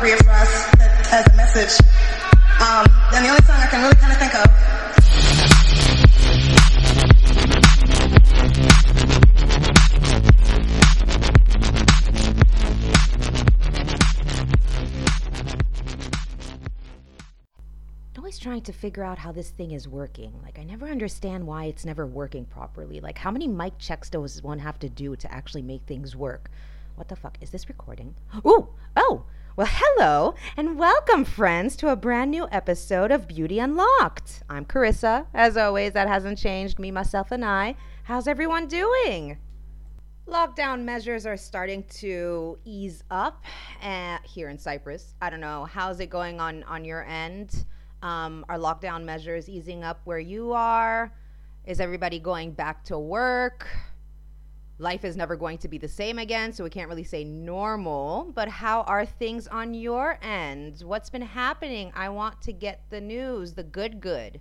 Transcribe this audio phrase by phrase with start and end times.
[0.00, 0.48] appropriate for us
[1.10, 1.86] has a message.
[2.58, 4.46] Um, and the only song I can really kind of think of
[18.16, 20.32] always trying to figure out how this thing is working.
[20.42, 23.00] Like, I never understand why it's never working properly.
[23.00, 26.50] Like, how many mic checks does one have to do to actually make things work?
[26.94, 27.36] What the fuck?
[27.42, 28.14] Is this recording?
[28.46, 28.68] Ooh!
[28.96, 29.24] Oh!
[29.56, 34.44] Well, hello and welcome, friends, to a brand new episode of Beauty Unlocked.
[34.48, 35.26] I'm Carissa.
[35.34, 36.78] As always, that hasn't changed.
[36.78, 37.74] Me, myself, and I.
[38.04, 39.38] How's everyone doing?
[40.28, 43.44] Lockdown measures are starting to ease up
[43.82, 45.14] uh, here in Cyprus.
[45.20, 45.64] I don't know.
[45.64, 47.66] How's it going on on your end?
[48.02, 51.12] Um, are lockdown measures easing up where you are?
[51.66, 53.66] Is everybody going back to work?
[54.80, 58.32] Life is never going to be the same again, so we can't really say normal.
[58.34, 60.80] But how are things on your end?
[60.80, 61.92] What's been happening?
[61.94, 64.40] I want to get the news, the good, good.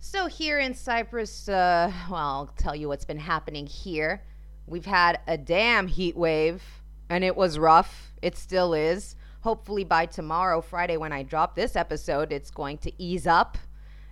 [0.00, 4.22] So, here in Cyprus, uh, well, I'll tell you what's been happening here.
[4.66, 6.62] We've had a damn heat wave,
[7.10, 8.14] and it was rough.
[8.22, 12.92] It still is hopefully by tomorrow, Friday, when I drop this episode, it's going to
[12.96, 13.58] ease up.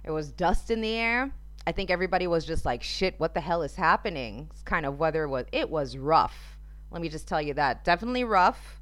[0.04, 1.32] It was dust in the air.
[1.66, 4.48] I think everybody was just like, shit, what the hell is happening?
[4.52, 6.58] It's kind of weather was, it was rough.
[6.90, 7.84] Let me just tell you that.
[7.84, 8.80] Definitely rough.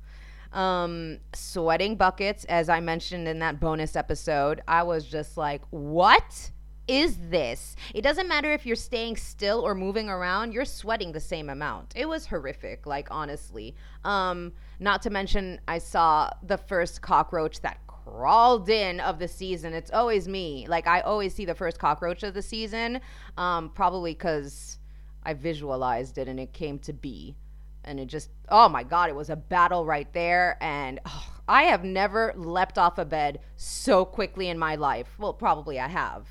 [0.53, 4.63] Um, sweating buckets, as I mentioned in that bonus episode.
[4.67, 6.51] I was just like, what?
[6.91, 7.77] is this?
[7.95, 11.93] It doesn't matter if you're staying still or moving around, you're sweating the same amount.
[11.95, 13.77] It was horrific, like honestly.
[14.05, 17.79] Um, not to mention I saw the first cockroach that
[18.11, 19.73] crawled in of the season.
[19.73, 20.67] It's always me.
[20.69, 23.01] Like I always see the first cockroach of the season.
[23.37, 24.79] Um, probably because
[25.23, 27.37] I visualized it and it came to be.
[27.85, 30.59] And it just, oh my God, it was a battle right there.
[30.61, 35.09] And oh, I have never leapt off a bed so quickly in my life.
[35.19, 36.27] Well, probably I have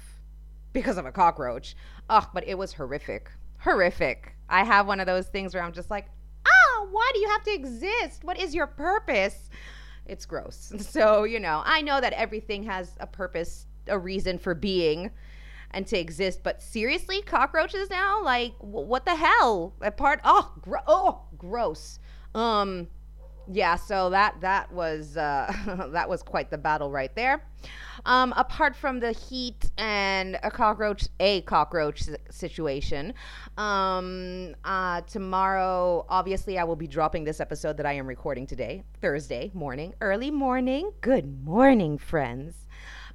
[0.74, 1.76] because of a cockroach.
[2.10, 3.32] Ugh, but it was horrific.
[3.60, 4.36] Horrific.
[4.48, 6.08] I have one of those things where I'm just like,
[6.46, 8.24] ah, why do you have to exist?
[8.24, 9.50] What is your purpose?
[10.10, 10.74] It's gross.
[10.80, 15.12] So, you know, I know that everything has a purpose, a reason for being
[15.72, 18.24] and to exist, but seriously, cockroaches now?
[18.24, 19.76] Like, w- what the hell?
[19.82, 22.00] That part, oh, gro- oh, gross.
[22.34, 22.88] Um,
[23.52, 25.52] yeah, so that that was uh,
[25.92, 27.44] that was quite the battle right there.
[28.06, 33.14] Um, apart from the heat and a cockroach, a cockroach situation,
[33.58, 38.84] um, uh, tomorrow, obviously, I will be dropping this episode that I am recording today,
[39.02, 40.92] Thursday morning, early morning.
[41.02, 42.68] Good morning, friends.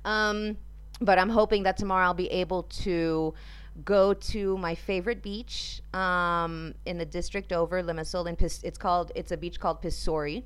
[0.05, 0.59] Um,
[1.01, 3.35] but I'm hoping that tomorrow I'll be able to
[3.83, 8.29] go to my favorite beach um, in the district over Limassol.
[8.29, 10.45] In Pis- it's called it's a beach called Pissouri.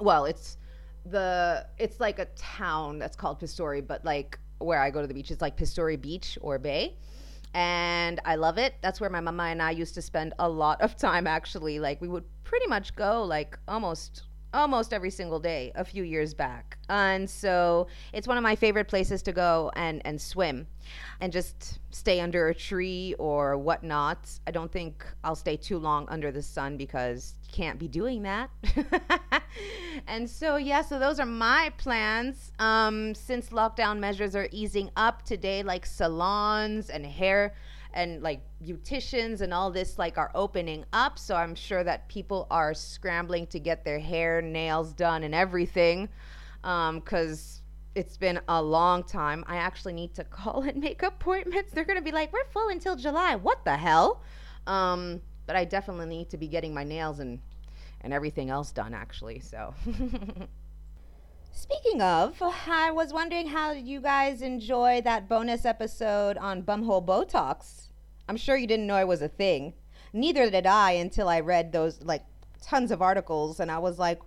[0.00, 0.58] Well, it's
[1.04, 5.14] the it's like a town that's called Pissouri, but like where I go to the
[5.14, 6.96] beach, it's like Pissouri Beach or Bay.
[7.54, 8.74] And I love it.
[8.82, 11.78] That's where my mama and I used to spend a lot of time actually.
[11.78, 14.24] Like we would pretty much go like almost
[14.56, 16.78] almost every single day a few years back.
[16.88, 20.66] And so it's one of my favorite places to go and, and swim
[21.20, 24.18] and just stay under a tree or whatnot.
[24.46, 28.22] I don't think I'll stay too long under the sun because you can't be doing
[28.22, 28.50] that.
[30.06, 32.52] and so, yeah, so those are my plans.
[32.58, 37.54] Um, since lockdown measures are easing up today, like salons and hair
[37.92, 41.18] and like beauticians and all this like are opening up.
[41.18, 46.08] So i'm sure that people are scrambling to get their hair nails done and everything
[46.62, 49.44] because um, it's been a long time.
[49.46, 51.72] I actually need to call and make appointments.
[51.72, 53.36] They're going to be like we're full until july.
[53.36, 54.22] What the hell?
[54.66, 57.40] Um, but i definitely need to be getting my nails and
[58.02, 59.74] and everything else done actually so
[61.58, 67.88] Speaking of, I was wondering how you guys enjoy that bonus episode on bumhole Botox.
[68.28, 69.72] I'm sure you didn't know it was a thing.
[70.12, 72.26] Neither did I until I read those like
[72.60, 74.20] tons of articles and I was like,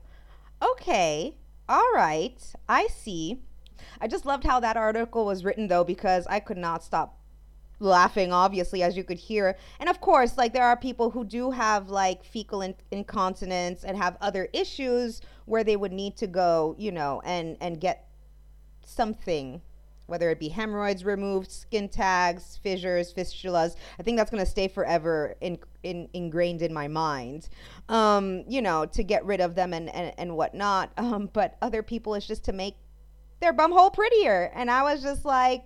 [0.60, 1.36] okay,
[1.70, 3.44] all right, I see.
[4.02, 7.19] I just loved how that article was written though because I could not stop
[7.80, 9.58] laughing obviously as you could hear.
[9.80, 13.98] And of course like there are people who do have like fecal in- incontinence and
[13.98, 18.08] have other issues where they would need to go you know and and get
[18.86, 19.62] something
[20.10, 23.76] whether it be hemorrhoids removed skin tags fissures fistulas.
[24.00, 27.48] I think that's going to stay forever in, in, ingrained in my mind
[27.88, 30.92] um, you know to get rid of them and and, and whatnot.
[30.98, 32.76] Um, but other people it's just to make
[33.40, 34.52] their bum hole prettier.
[34.54, 35.64] And i was just like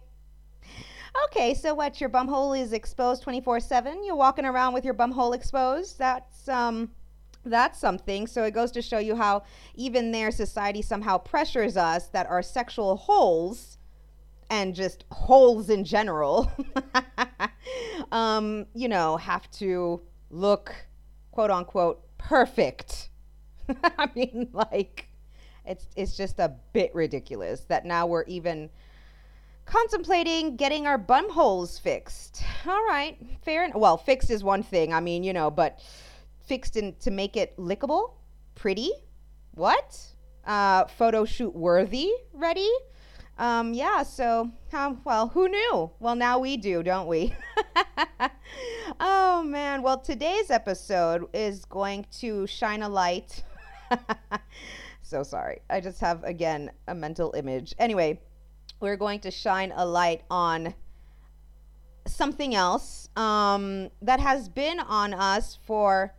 [1.25, 2.00] Okay, so what?
[2.00, 4.04] Your bum hole is exposed 24 7?
[4.04, 6.00] You're walking around with your bum hole exposed?
[6.00, 6.92] That's, um,
[7.45, 8.27] that's something.
[8.27, 9.44] So it goes to show you how
[9.75, 13.77] even there society somehow pressures us that our sexual holes
[14.50, 16.51] and just holes in general,
[18.12, 20.74] um, you know, have to look
[21.31, 23.10] quote unquote perfect.
[23.83, 25.10] I mean, like,
[25.65, 28.69] it's it's just a bit ridiculous that now we're even
[29.65, 32.44] contemplating getting our bum holes fixed.
[32.68, 33.63] All right, fair.
[33.63, 34.94] En- well, fixed is one thing.
[34.94, 35.80] I mean, you know, but
[36.45, 38.13] fixed in to make it lickable,
[38.56, 38.92] pretty.
[39.56, 40.00] What?
[40.45, 42.12] Uh, photo shoot worthy.
[42.33, 42.69] Ready?
[43.38, 44.04] Um, yeah.
[44.04, 45.92] So, um, well, who knew?
[46.00, 47.36] Well, now we do, don't we?
[49.00, 49.81] oh man.
[49.81, 53.44] Well, today's episode is going to shine a light.
[55.01, 55.62] so sorry.
[55.69, 57.74] I just have again a mental image.
[57.80, 58.19] Anyway,
[58.83, 60.74] we're going to shine a light on
[62.06, 66.13] something else um, that has been on us for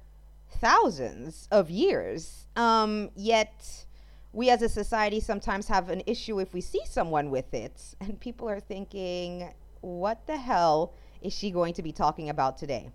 [0.48, 2.46] thousands of years.
[2.56, 3.84] Um, yet,
[4.32, 7.82] we as a society sometimes have an issue if we see someone with it.
[8.00, 9.52] And people are thinking,
[9.82, 12.88] what the hell is she going to be talking about today?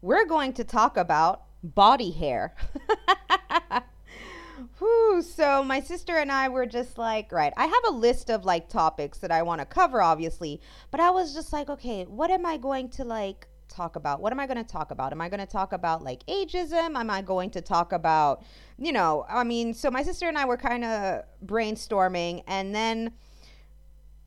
[0.00, 2.52] We're going to talk about body hair.
[4.82, 8.44] Whew, so my sister and I were just like, right, I have a list of
[8.44, 12.32] like topics that I want to cover, obviously, but I was just like, okay, what
[12.32, 14.20] am I going to like talk about?
[14.20, 15.12] What am I going to talk about?
[15.12, 16.96] Am I going to talk about like ageism?
[16.96, 18.42] Am I going to talk about,
[18.76, 23.12] you know, I mean, so my sister and I were kind of brainstorming and then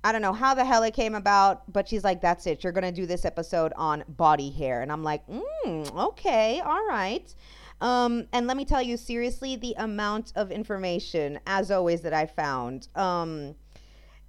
[0.06, 2.64] I don't know how the hell it came about, but she's like, that's it.
[2.64, 4.84] You're going to do this episode on body hair.
[4.84, 7.34] And I'm like, mm, okay, all right.
[7.82, 12.26] Um, and let me tell you seriously, the amount of information, as always, that I
[12.26, 12.88] found.
[12.96, 13.56] Um,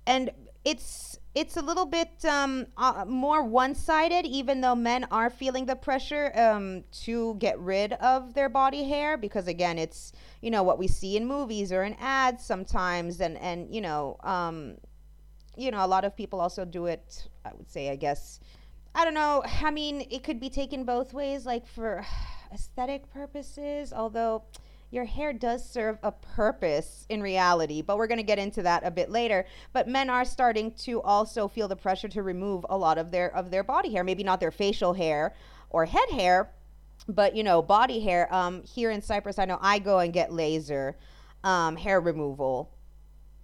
[0.07, 0.31] and
[0.65, 5.77] it's it's a little bit um, uh, more one-sided, even though men are feeling the
[5.77, 10.79] pressure um, to get rid of their body hair because again, it's you know what
[10.79, 14.77] we see in movies or in ads sometimes, and and you know um,
[15.57, 17.29] you know a lot of people also do it.
[17.45, 18.41] I would say, I guess.
[18.95, 19.43] I don't know.
[19.63, 22.07] I mean, it could be taken both ways, like for
[22.53, 24.45] aesthetic purposes, although
[24.91, 28.87] your hair does serve a purpose in reality, but we're going to get into that
[28.87, 29.45] a bit later.
[29.73, 33.35] But men are starting to also feel the pressure to remove a lot of their
[33.35, 35.35] of their body hair, maybe not their facial hair
[35.71, 36.53] or head hair,
[37.09, 38.33] but you know, body hair.
[38.33, 40.97] Um, here in Cyprus, I know I go and get laser
[41.43, 42.73] um, hair removal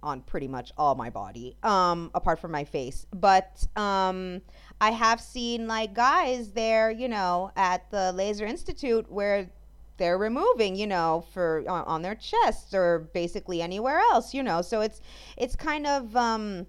[0.01, 3.05] on pretty much all my body, um, apart from my face.
[3.11, 4.41] But um,
[4.83, 9.49] I have seen like guys there, you know, at the Laser Institute where
[9.95, 14.61] they're removing, you know, for on, on their chests or basically anywhere else, you know.
[14.61, 14.99] So it's
[15.37, 16.67] it's kind of um,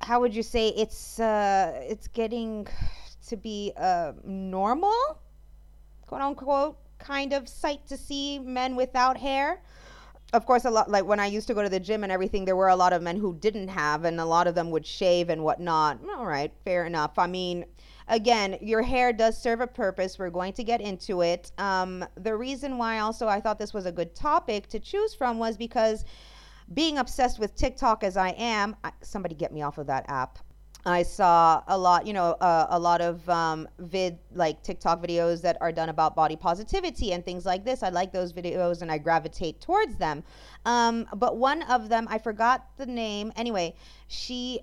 [0.00, 2.66] how would you say it's uh, it's getting
[3.28, 5.20] to be uh, normal,
[6.08, 9.62] quote unquote, kind of sight to see men without hair
[10.32, 12.44] of course, a lot like when I used to go to the gym and everything,
[12.44, 14.86] there were a lot of men who didn't have, and a lot of them would
[14.86, 15.98] shave and whatnot.
[16.16, 17.18] All right, fair enough.
[17.18, 17.66] I mean,
[18.08, 20.18] again, your hair does serve a purpose.
[20.18, 21.52] We're going to get into it.
[21.58, 25.38] Um, the reason why also I thought this was a good topic to choose from
[25.38, 26.04] was because
[26.72, 30.38] being obsessed with TikTok as I am, I, somebody get me off of that app.
[30.84, 35.40] I saw a lot, you know, uh, a lot of um, vid like TikTok videos
[35.42, 37.82] that are done about body positivity and things like this.
[37.84, 40.24] I like those videos and I gravitate towards them.
[40.66, 43.32] Um, but one of them, I forgot the name.
[43.36, 43.76] Anyway,
[44.08, 44.60] she,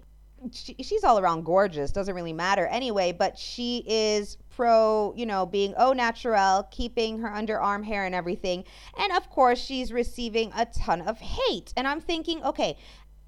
[0.51, 1.91] she she's all around gorgeous.
[1.91, 3.13] Doesn't really matter anyway.
[3.13, 8.65] But she is pro, you know, being au naturel, keeping her underarm hair and everything.
[8.98, 11.74] And of course, she's receiving a ton of hate.
[11.77, 12.77] And I'm thinking, okay,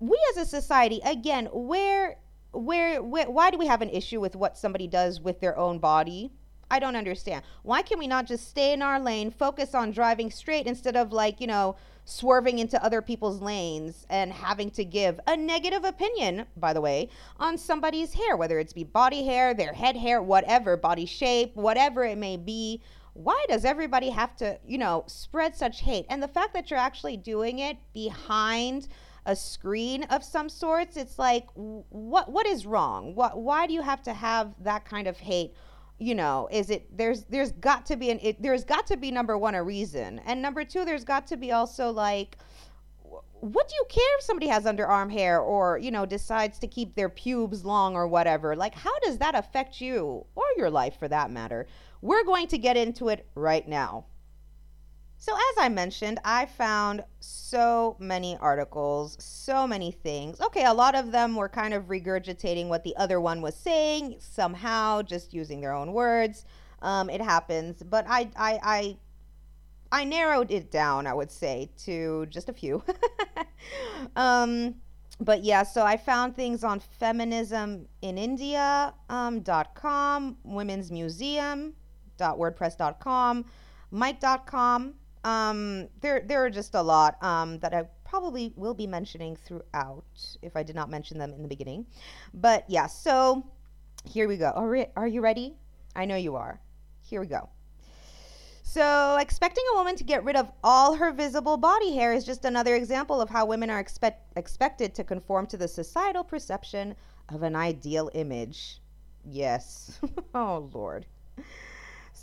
[0.02, 2.18] we as a society, again, where
[2.52, 5.80] where, where why do we have an issue with what somebody does with their own
[5.80, 6.32] body?
[6.70, 7.44] I don't understand.
[7.64, 11.12] Why can we not just stay in our lane, focus on driving straight instead of
[11.12, 16.46] like, you know, swerving into other people's lanes and having to give a negative opinion,
[16.56, 20.78] by the way, on somebody's hair, whether it's be body hair, their head hair, whatever,
[20.78, 22.82] body shape, whatever it may be.
[23.14, 26.06] Why does everybody have to, you know, spread such hate?
[26.10, 28.88] And the fact that you're actually doing it behind
[29.26, 33.14] a screen of some sorts it's like what what is wrong?
[33.16, 35.54] What why do you have to have that kind of hate?
[36.00, 39.12] You know is it there's there's got to be an it, there's got to be
[39.12, 42.38] number one a reason and number two there's got to be also like
[43.42, 46.96] what do you care if somebody has underarm hair or you know decides to keep
[46.96, 48.56] their pubes long or whatever?
[48.56, 51.68] Like how does that affect you or your life for that matter?
[52.02, 54.06] We're going to get into it right now
[55.22, 60.42] so, as I mentioned, I found so many articles, so many things.
[60.42, 64.16] Okay, a lot of them were kind of regurgitating what the other one was saying,
[64.18, 66.44] somehow just using their own words.
[66.82, 67.84] Um, it happens.
[67.84, 68.98] But I, I, I
[69.92, 72.84] I narrowed it down, I would say, to just a few.
[74.16, 74.74] um,
[75.20, 79.44] but yeah, so I found things on feminism in India um,
[79.76, 81.76] .com, women's museum
[82.18, 83.46] .wordpress.com,
[83.92, 84.96] Mic.com.
[85.24, 90.38] Um, there, there are just a lot um, that I probably will be mentioning throughout
[90.42, 91.86] if I did not mention them in the beginning.
[92.34, 93.46] But yeah, so
[94.04, 94.50] here we go.
[94.50, 95.56] Are, re- are you ready?
[95.96, 96.60] I know you are.
[97.02, 97.50] Here we go.
[98.64, 102.46] So, expecting a woman to get rid of all her visible body hair is just
[102.46, 106.96] another example of how women are expect- expected to conform to the societal perception
[107.28, 108.80] of an ideal image.
[109.26, 110.00] Yes.
[110.34, 111.06] oh, Lord.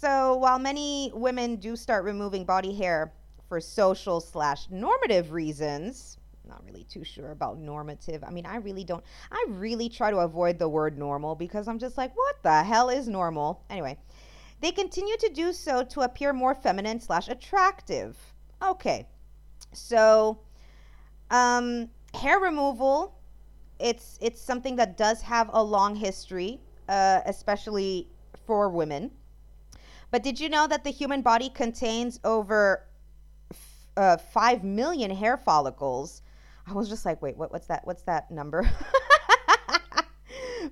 [0.01, 3.13] So, while many women do start removing body hair
[3.49, 8.23] for social slash normative reasons, not really too sure about normative.
[8.23, 9.03] I mean, I really don't.
[9.33, 12.91] I really try to avoid the word normal because I'm just like, what the hell
[12.91, 13.65] is normal?
[13.71, 13.99] Anyway,
[14.61, 18.17] they continue to do so to appear more feminine slash attractive.
[18.63, 19.09] Okay,
[19.73, 20.39] so
[21.33, 23.19] um, hair removal,
[23.81, 28.07] it's it's something that does have a long history, uh, especially
[28.47, 29.11] for women.
[30.11, 32.87] But did you know that the human body contains over
[33.53, 36.23] f- uh, five million hair follicles?
[36.67, 37.87] I was just like, wait, what, what's that?
[37.87, 38.69] What's that number?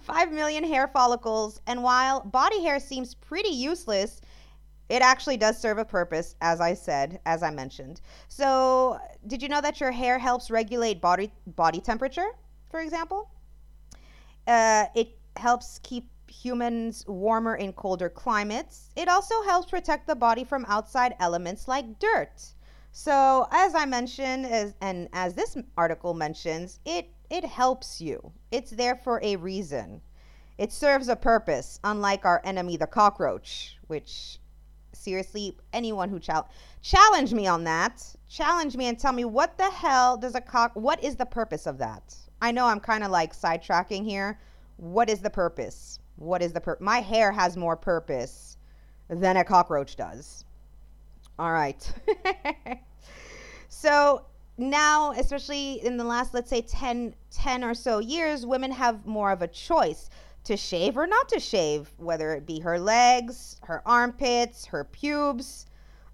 [0.00, 1.61] 5 million hair follicles.
[1.66, 4.21] And while body hair seems pretty useless,
[4.88, 8.00] it actually does serve a purpose, as I said, as I mentioned.
[8.28, 12.28] So, did you know that your hair helps regulate body body temperature,
[12.71, 13.31] for example?
[14.47, 18.90] Uh, it helps keep humans warmer in colder climates.
[18.97, 22.42] It also helps protect the body from outside elements like dirt.
[22.92, 28.33] So, as I mentioned, as, and as this article mentions, it it helps you.
[28.50, 30.00] It's there for a reason.
[30.59, 34.38] It serves a purpose, unlike our enemy, the cockroach, which
[34.95, 36.49] seriously, anyone who chal-
[36.80, 40.73] challenge me on that, challenge me and tell me what the hell does a cock,
[40.75, 42.14] what is the purpose of that?
[42.40, 44.38] I know I'm kind of like sidetracking here.
[44.76, 45.99] What is the purpose?
[46.16, 46.85] What is the purpose?
[46.85, 48.56] My hair has more purpose
[49.08, 50.44] than a cockroach does.
[51.38, 51.92] All right.
[53.68, 54.25] so
[54.58, 59.30] now, especially in the last, let's say 10, 10 or so years, women have more
[59.30, 60.08] of a choice
[60.44, 65.66] to shave or not to shave, whether it be her legs, her armpits, her pubes.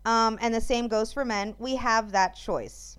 [0.05, 1.55] Um, and the same goes for men.
[1.59, 2.99] We have that choice.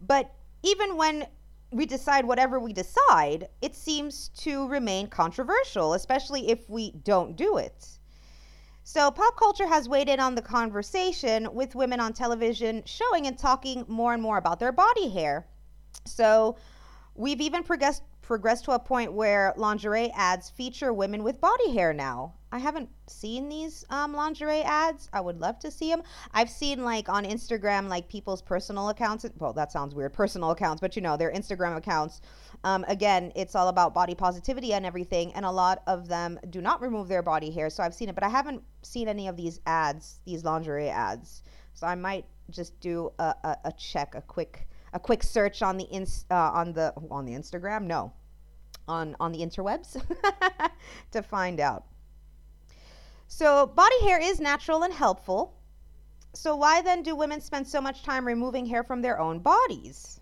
[0.00, 0.32] But
[0.62, 1.26] even when
[1.74, 7.56] we decide whatever we decide, it seems to remain controversial, especially if we don't do
[7.56, 7.98] it.
[8.84, 13.36] So, pop culture has weighed in on the conversation with women on television showing and
[13.36, 15.48] talking more and more about their body hair.
[16.04, 16.56] So,
[17.16, 21.92] we've even progressed progressed to a point where lingerie ads feature women with body hair
[21.92, 22.34] now.
[22.54, 25.10] I haven't seen these um, lingerie ads.
[25.12, 26.04] I would love to see them.
[26.32, 29.26] I've seen like on Instagram, like people's personal accounts.
[29.38, 32.20] Well, that sounds weird, personal accounts, but you know, their Instagram accounts.
[32.62, 36.60] Um, again, it's all about body positivity and everything, and a lot of them do
[36.60, 37.70] not remove their body hair.
[37.70, 41.42] So I've seen it, but I haven't seen any of these ads, these lingerie ads.
[41.72, 45.76] So I might just do a, a, a check, a quick a quick search on
[45.76, 47.86] the ins, uh, on the on the Instagram.
[47.86, 48.12] No,
[48.86, 50.00] on on the interwebs
[51.10, 51.86] to find out.
[53.36, 55.56] So body hair is natural and helpful.
[56.34, 60.20] So why then do women spend so much time removing hair from their own bodies?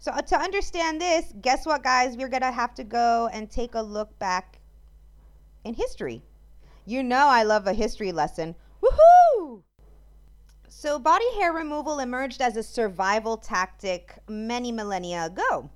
[0.00, 2.16] So uh, to understand this, guess what, guys?
[2.16, 4.58] We're gonna have to go and take a look back
[5.62, 6.20] in history.
[6.84, 8.56] You know I love a history lesson.
[8.82, 9.62] Woohoo!
[10.68, 15.70] So, body hair removal emerged as a survival tactic many millennia ago.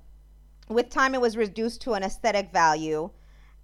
[0.67, 3.09] With time, it was reduced to an aesthetic value,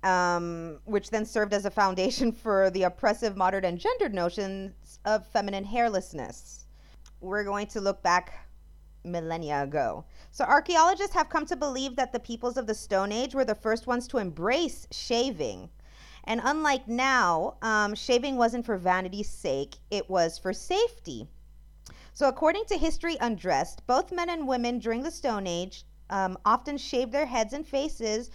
[0.03, 5.27] um, which then served as a foundation for the oppressive, modern, and gendered notions of
[5.27, 6.65] feminine hairlessness.
[7.21, 8.47] We're going to look back
[9.03, 10.05] millennia ago.
[10.31, 13.55] So, archaeologists have come to believe that the peoples of the Stone Age were the
[13.55, 15.69] first ones to embrace shaving.
[16.25, 21.27] And unlike now, um, shaving wasn't for vanity's sake, it was for safety.
[22.13, 26.77] So, according to History Undressed, both men and women during the Stone Age um, often
[26.77, 28.29] shaved their heads and faces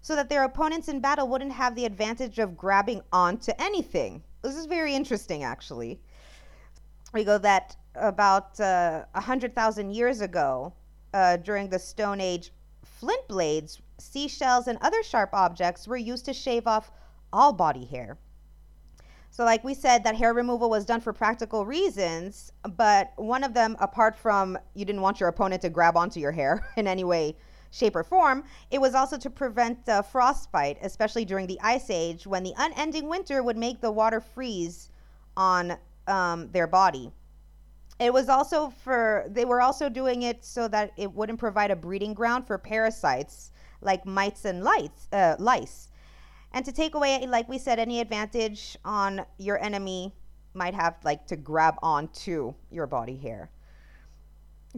[0.00, 4.22] so that their opponents in battle wouldn't have the advantage of grabbing onto anything.
[4.42, 6.00] This is very interesting, actually.
[7.12, 10.72] We go that about uh, 100,000 years ago,
[11.14, 12.52] uh, during the Stone Age,
[12.84, 16.90] flint blades, seashells, and other sharp objects were used to shave off
[17.32, 18.18] all body hair.
[19.30, 23.54] So, like we said, that hair removal was done for practical reasons, but one of
[23.54, 27.04] them, apart from you didn't want your opponent to grab onto your hair in any
[27.04, 27.36] way,
[27.70, 32.26] shape, or form, it was also to prevent uh, frostbite, especially during the Ice Age
[32.26, 34.90] when the unending winter would make the water freeze
[35.36, 37.12] on um, their body.
[37.98, 41.76] It was also for, they were also doing it so that it wouldn't provide a
[41.76, 45.08] breeding ground for parasites like mites and lice.
[45.12, 45.88] Uh, lice.
[46.52, 50.14] And to take away, like we said, any advantage on your enemy
[50.54, 53.50] might have like to grab onto your body hair.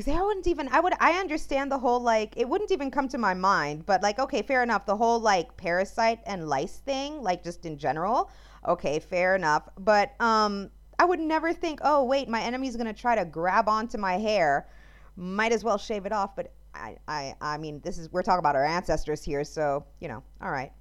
[0.00, 3.06] Because I wouldn't even, I would, I understand the whole like, it wouldn't even come
[3.08, 4.86] to my mind, but like, okay, fair enough.
[4.86, 8.30] The whole like parasite and lice thing, like just in general,
[8.66, 9.68] okay, fair enough.
[9.78, 13.68] But um, I would never think, oh, wait, my enemy's going to try to grab
[13.68, 14.70] onto my hair.
[15.16, 16.34] Might as well shave it off.
[16.34, 19.44] But I, I, I mean, this is, we're talking about our ancestors here.
[19.44, 20.72] So, you know, all right.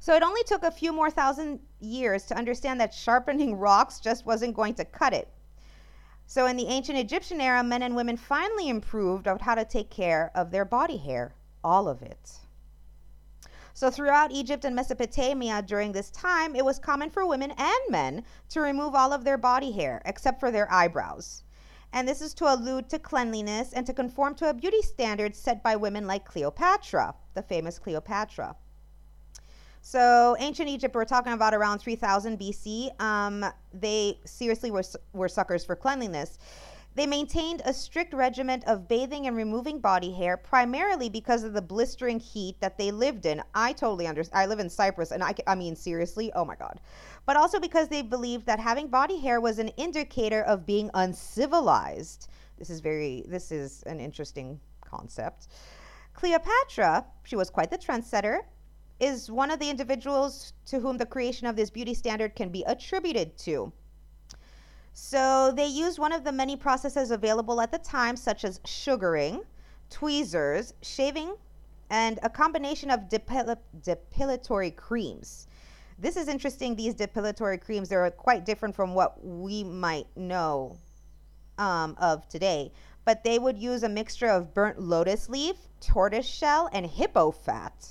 [0.00, 4.26] So it only took a few more thousand years to understand that sharpening rocks just
[4.26, 5.28] wasn't going to cut it.
[6.26, 9.90] So in the ancient Egyptian era, men and women finally improved on how to take
[9.90, 12.40] care of their body hair, all of it.
[13.74, 18.24] So throughout Egypt and Mesopotamia during this time, it was common for women and men
[18.50, 21.42] to remove all of their body hair except for their eyebrows.
[21.92, 25.62] And this is to allude to cleanliness and to conform to a beauty standard set
[25.62, 28.56] by women like Cleopatra, the famous Cleopatra.
[29.86, 32.98] So ancient Egypt, we're talking about around 3000 BC.
[33.02, 36.38] Um, they seriously were, were suckers for cleanliness.
[36.94, 41.60] They maintained a strict regimen of bathing and removing body hair, primarily because of the
[41.60, 43.42] blistering heat that they lived in.
[43.54, 44.40] I totally understand.
[44.40, 46.80] I live in Cyprus, and I, I mean, seriously, oh my God.
[47.26, 52.30] But also because they believed that having body hair was an indicator of being uncivilized.
[52.56, 55.48] This is very, this is an interesting concept.
[56.14, 58.44] Cleopatra, she was quite the trendsetter
[59.00, 62.62] is one of the individuals to whom the creation of this beauty standard can be
[62.66, 63.72] attributed to.
[64.92, 69.42] So they used one of the many processes available at the time, such as sugaring,
[69.90, 71.34] tweezers, shaving,
[71.90, 75.48] and a combination of depil- depilatory creams.
[75.98, 76.74] This is interesting.
[76.74, 80.78] These depilatory creams are quite different from what we might know
[81.58, 82.72] um, of today.
[83.04, 87.86] But they would use a mixture of burnt lotus leaf, tortoise shell, and hippo fat.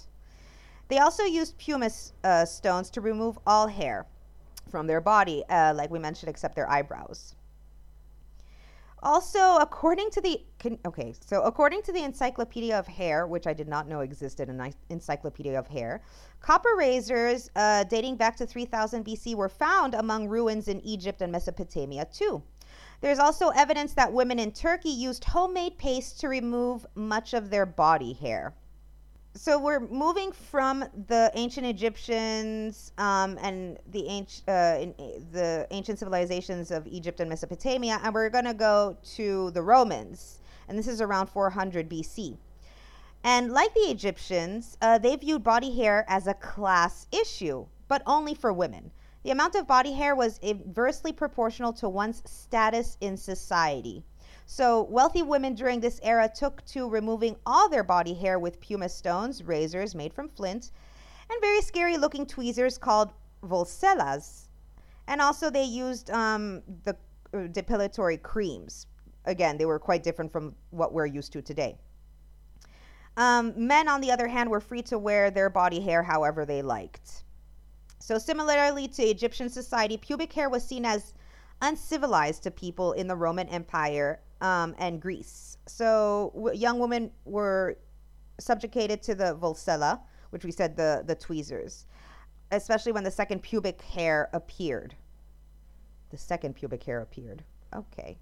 [0.93, 4.05] They also used pumice uh, stones to remove all hair
[4.69, 7.33] from their body, uh, like we mentioned, except their eyebrows.
[9.01, 10.43] Also, according to the
[10.85, 14.71] okay, so according to the Encyclopedia of Hair, which I did not know existed, an
[14.89, 16.03] Encyclopedia of Hair,
[16.41, 21.31] copper razors uh, dating back to 3000 BC were found among ruins in Egypt and
[21.31, 22.43] Mesopotamia too.
[23.01, 27.65] There's also evidence that women in Turkey used homemade paste to remove much of their
[27.65, 28.53] body hair
[29.35, 34.93] so we're moving from the ancient Egyptians um, and the ancient uh, in,
[35.31, 40.39] the ancient civilizations of Egypt and Mesopotamia, and we're going to go to the Romans,
[40.67, 42.37] and this is around 400 BC.
[43.23, 48.35] And like the Egyptians, uh, they viewed body hair as a class issue, but only
[48.35, 48.91] for women.
[49.23, 54.03] The amount of body hair was inversely proportional to one's status in society.
[54.45, 58.93] So, wealthy women during this era took to removing all their body hair with pumice
[58.93, 60.71] stones, razors made from flint,
[61.29, 64.47] and very scary looking tweezers called volsellas.
[65.07, 66.95] And also, they used um, the
[67.33, 68.87] uh, depilatory creams.
[69.25, 71.77] Again, they were quite different from what we're used to today.
[73.15, 76.61] Um, men, on the other hand, were free to wear their body hair however they
[76.61, 77.23] liked.
[77.99, 81.13] So, similarly to Egyptian society, pubic hair was seen as
[81.63, 85.57] uncivilized to people in the Roman Empire um, and Greece.
[85.65, 87.77] So w- young women were
[88.39, 91.87] subjugated to the volsella, which we said the, the tweezers,
[92.51, 94.93] especially when the second pubic hair appeared.
[96.09, 97.43] The second pubic hair appeared.
[97.73, 98.19] Okay.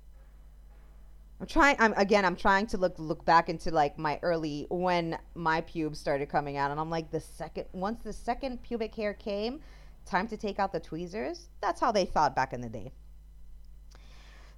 [1.41, 1.75] I'm trying.
[1.79, 2.23] I'm again.
[2.23, 6.55] I'm trying to look look back into like my early when my pubes started coming
[6.55, 9.59] out, and I'm like the second once the second pubic hair came,
[10.05, 11.49] time to take out the tweezers.
[11.59, 12.91] That's how they thought back in the day.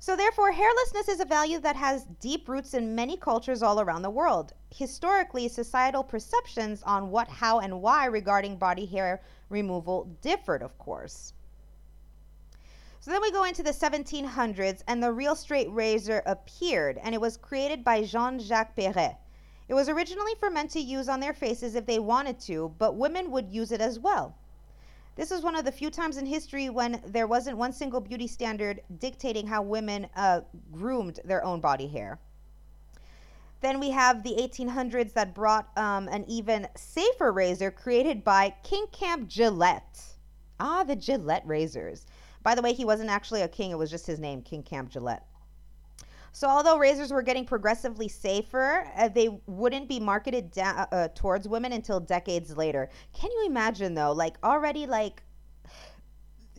[0.03, 4.01] So, therefore, hairlessness is a value that has deep roots in many cultures all around
[4.01, 4.51] the world.
[4.69, 11.31] Historically, societal perceptions on what, how, and why regarding body hair removal differed, of course.
[12.99, 17.21] So then we go into the 1700s, and the real straight razor appeared, and it
[17.21, 19.15] was created by Jean Jacques Perret.
[19.69, 22.97] It was originally for men to use on their faces if they wanted to, but
[22.97, 24.35] women would use it as well.
[25.15, 28.27] This was one of the few times in history when there wasn't one single beauty
[28.27, 32.19] standard dictating how women uh, groomed their own body hair.
[33.61, 38.87] Then we have the 1800s that brought um, an even safer razor created by King
[38.91, 40.01] Camp Gillette.
[40.59, 42.05] Ah, the Gillette razors.
[42.41, 44.89] By the way, he wasn't actually a king, it was just his name, King Camp
[44.89, 45.25] Gillette.
[46.35, 51.47] So, although razors were getting progressively safer, uh, they wouldn't be marketed da- uh, towards
[51.47, 52.89] women until decades later.
[53.13, 54.11] Can you imagine, though?
[54.11, 55.21] Like, already, like,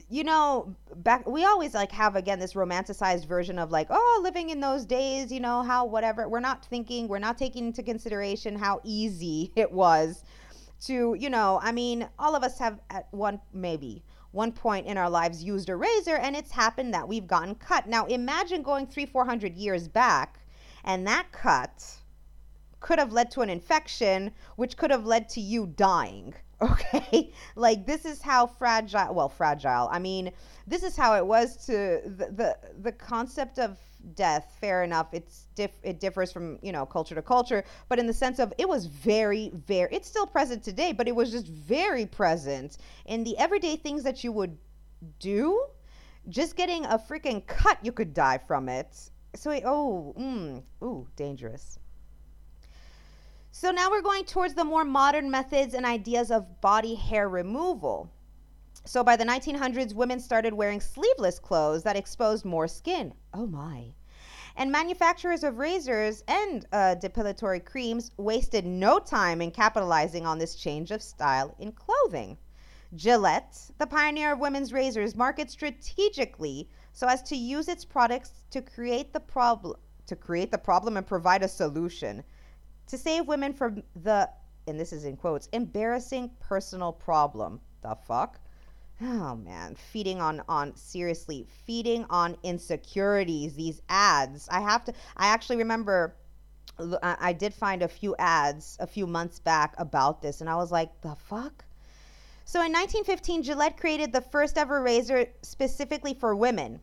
[0.08, 4.50] you know, back we always like have again this romanticized version of like, oh, living
[4.50, 6.28] in those days, you know, how whatever.
[6.28, 10.22] We're not thinking, we're not taking into consideration how easy it was
[10.82, 14.98] to, you know, I mean, all of us have at one maybe one point in
[14.98, 17.86] our lives used a razor and it's happened that we've gotten cut.
[17.86, 20.40] Now imagine going 3 400 years back
[20.84, 21.96] and that cut
[22.80, 27.86] could have led to an infection which could have led to you dying okay like
[27.86, 30.30] this is how fragile well fragile i mean
[30.66, 33.78] this is how it was to the the, the concept of
[34.14, 38.06] death fair enough it's diff- it differs from you know culture to culture but in
[38.06, 41.46] the sense of it was very very it's still present today but it was just
[41.46, 44.56] very present in the everyday things that you would
[45.18, 45.66] do.
[46.28, 49.10] Just getting a freaking cut you could die from it.
[49.34, 51.78] So oh mm, ooh dangerous.
[53.50, 58.10] So now we're going towards the more modern methods and ideas of body hair removal.
[58.86, 63.14] So by the 1900s, women started wearing sleeveless clothes that exposed more skin.
[63.32, 63.94] Oh my.
[64.56, 70.54] And manufacturers of razors and uh, depilatory creams wasted no time in capitalizing on this
[70.54, 72.36] change of style in clothing.
[72.94, 78.62] Gillette, the pioneer of women's razors, markets strategically so as to use its products to
[78.62, 82.22] create the problem to create the problem and provide a solution
[82.86, 84.28] to save women from the,
[84.66, 87.60] and this is in quotes, embarrassing personal problem.
[87.82, 88.38] The fuck?
[89.00, 93.54] Oh man, feeding on on seriously, feeding on insecurities.
[93.54, 94.48] These ads.
[94.48, 94.92] I have to.
[95.16, 96.14] I actually remember.
[97.02, 100.72] I did find a few ads a few months back about this, and I was
[100.72, 101.64] like, the fuck.
[102.44, 106.80] So in 1915, Gillette created the first ever razor specifically for women.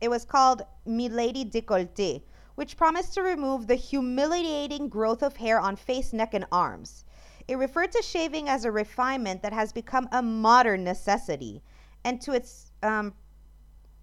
[0.00, 2.22] It was called Milady Décolleté
[2.54, 7.04] which promised to remove the humiliating growth of hair on face, neck, and arms.
[7.46, 11.62] It referred to shaving as a refinement that has become a modern necessity,
[12.04, 13.14] and to its um,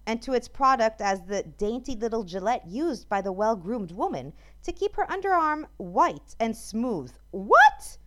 [0.06, 4.32] and to its product as the dainty little Gillette used by the well-groomed woman
[4.64, 7.12] to keep her underarm white and smooth.
[7.30, 7.98] What?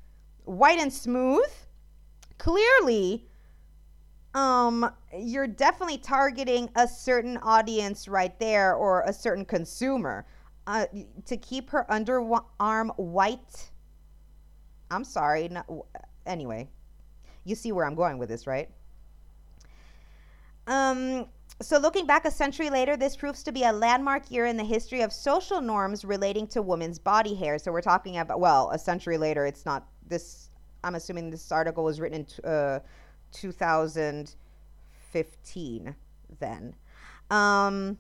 [0.43, 1.49] White and smooth?
[2.37, 3.25] Clearly,
[4.33, 10.25] um, you're definitely targeting a certain audience right there or a certain consumer
[10.67, 10.87] uh,
[11.25, 13.71] to keep her underarm white.
[14.95, 15.49] I'm sorry.
[15.49, 15.85] No,
[16.25, 16.69] anyway,
[17.43, 18.69] you see where I'm going with this, right?
[20.67, 21.27] Um,
[21.61, 24.63] so, looking back a century later, this proves to be a landmark year in the
[24.63, 27.57] history of social norms relating to women's body hair.
[27.59, 30.49] So, we're talking about, well, a century later, it's not this,
[30.83, 32.79] I'm assuming this article was written in uh,
[33.31, 35.95] 2015
[36.39, 36.75] then.
[37.29, 37.97] Um,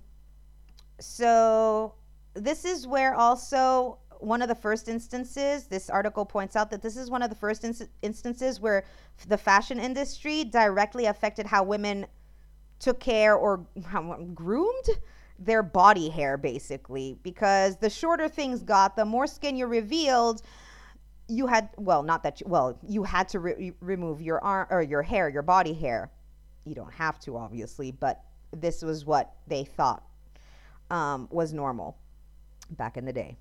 [0.99, 1.93] so,
[2.33, 6.97] this is where also one of the first instances, this article points out that this
[6.97, 8.85] is one of the first ins- instances where
[9.27, 12.05] the fashion industry directly affected how women
[12.79, 13.65] took care or
[14.33, 14.89] groomed
[15.39, 17.17] their body hair, basically.
[17.23, 20.41] Because the shorter things got, the more skin you revealed,
[21.27, 24.81] you had, well, not that, you, well, you had to re- remove your arm or
[24.81, 26.11] your hair, your body hair.
[26.65, 30.03] You don't have to, obviously, but this was what they thought
[30.89, 31.97] um, was normal
[32.71, 33.37] back in the day.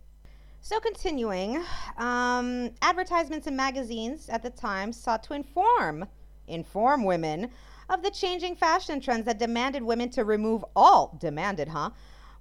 [0.64, 1.62] So, continuing,
[1.98, 6.06] um, advertisements in magazines at the time sought to inform
[6.46, 7.50] inform women
[7.90, 11.90] of the changing fashion trends that demanded women to remove all demanded, huh?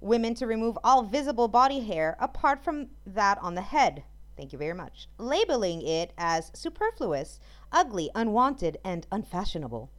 [0.00, 4.04] Women to remove all visible body hair apart from that on the head.
[4.38, 5.06] Thank you very much.
[5.18, 7.38] Labeling it as superfluous,
[7.72, 9.90] ugly, unwanted, and unfashionable.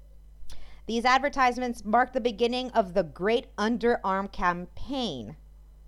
[0.88, 5.36] These advertisements marked the beginning of the Great Underarm Campaign.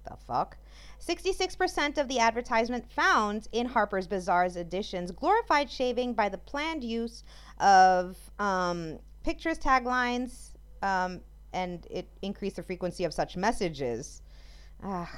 [0.03, 0.57] The fuck?
[0.99, 7.23] 66% of the advertisement found in Harper's Bazaar's editions glorified shaving by the planned use
[7.59, 11.21] of um, pictures, taglines, um,
[11.53, 14.21] and it increased the frequency of such messages.
[14.83, 15.09] Ah,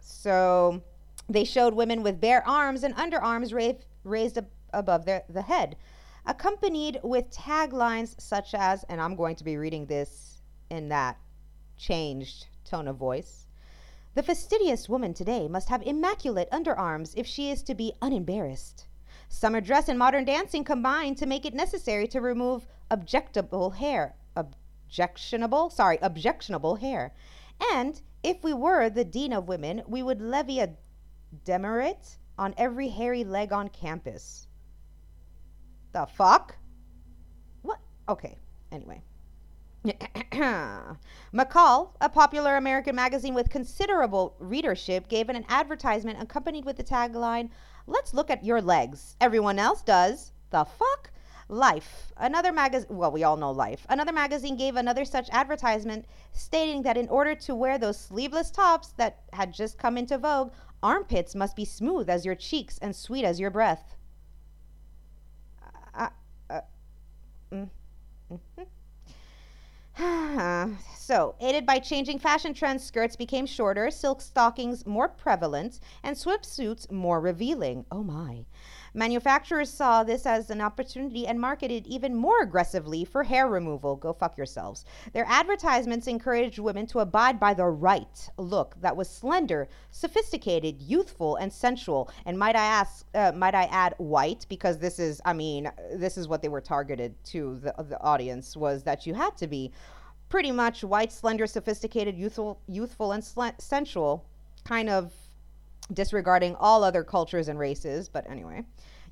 [0.00, 0.82] so
[1.28, 5.76] they showed women with bare arms and underarms ra- raised ab- above their, the head,
[6.26, 11.16] accompanied with taglines such as, and I'm going to be reading this in that
[11.76, 13.47] changed tone of voice
[14.14, 18.86] the fastidious woman today must have immaculate underarms if she is to be unembarrassed.
[19.28, 24.14] Summer dress and modern dancing combine to make it necessary to remove objectable hair.
[24.34, 25.70] Objectionable?
[25.70, 27.12] Sorry, objectionable hair.
[27.72, 30.74] And if we were the dean of women, we would levy a
[31.44, 34.46] demerit on every hairy leg on campus.
[35.92, 36.56] The fuck?
[37.62, 37.80] What?
[38.08, 38.38] Okay,
[38.72, 39.02] anyway.
[41.34, 47.50] McCall, a popular American magazine with considerable readership, gave an advertisement accompanied with the tagline,
[47.88, 49.16] Let's look at your legs.
[49.18, 50.32] Everyone else does.
[50.50, 51.10] The fuck?
[51.50, 53.86] Life, another magazine, well, we all know Life.
[53.88, 58.88] Another magazine gave another such advertisement stating that in order to wear those sleeveless tops
[58.98, 63.24] that had just come into vogue, armpits must be smooth as your cheeks and sweet
[63.24, 63.96] as your breath.
[65.94, 66.10] Uh,
[66.50, 66.60] uh,
[67.50, 67.70] mm,
[68.30, 68.62] mm-hmm.
[70.96, 76.90] so, aided by changing fashion trends, skirts became shorter, silk stockings more prevalent, and swimsuits
[76.90, 77.84] more revealing.
[77.90, 78.44] Oh my.
[78.94, 83.96] Manufacturers saw this as an opportunity and marketed even more aggressively for hair removal.
[83.96, 84.84] Go fuck yourselves.
[85.12, 91.36] Their advertisements encouraged women to abide by the right look that was slender, sophisticated, youthful,
[91.36, 92.10] and sensual.
[92.26, 94.46] And might I ask, uh, might I add, white?
[94.48, 98.56] Because this is, I mean, this is what they were targeted to the, the audience
[98.56, 99.72] was that you had to be
[100.28, 104.24] pretty much white, slender, sophisticated, youthful, youthful, and sl- sensual.
[104.64, 105.12] Kind of
[105.92, 108.08] disregarding all other cultures and races.
[108.08, 108.64] But anyway,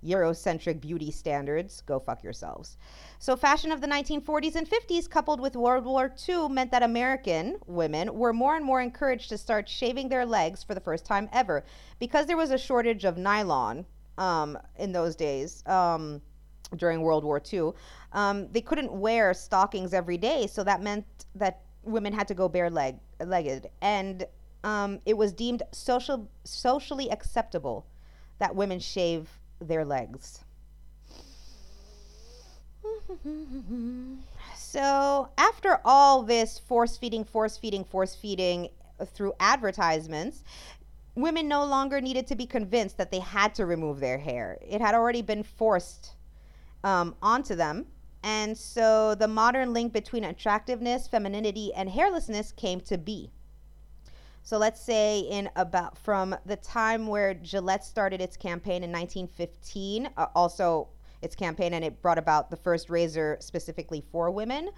[0.05, 2.77] Eurocentric beauty standards, go fuck yourselves.
[3.19, 7.57] So, fashion of the 1940s and 50s, coupled with World War II, meant that American
[7.67, 11.29] women were more and more encouraged to start shaving their legs for the first time
[11.33, 11.65] ever.
[11.99, 13.87] Because there was a shortage of nylon
[14.19, 15.63] um, in those days.
[15.67, 16.21] Um,
[16.77, 17.71] during World War II,
[18.13, 22.49] um, they couldn't wear stockings every day, so that meant that women had to go
[22.49, 23.69] bare leg legged.
[23.81, 24.27] And
[24.67, 27.87] um, it was deemed social, socially acceptable
[28.41, 29.29] that women shave
[29.61, 30.41] their legs.
[34.57, 38.69] so, after all this force feeding, force feeding, force feeding
[39.15, 40.43] through advertisements,
[41.15, 44.59] women no longer needed to be convinced that they had to remove their hair.
[44.69, 46.17] It had already been forced
[46.83, 47.87] um, onto them.
[48.25, 53.31] And so the modern link between attractiveness, femininity, and hairlessness came to be.
[54.47, 60.09] So let's say in about from the time where Gillette started its campaign in 1915,
[60.17, 60.87] uh, also
[61.21, 64.71] its campaign, and it brought about the first razor specifically for women,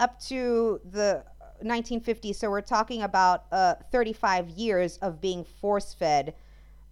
[0.00, 1.22] up to the
[1.62, 2.36] 1950s.
[2.36, 6.32] So we're talking about uh, 35 years of being force fed.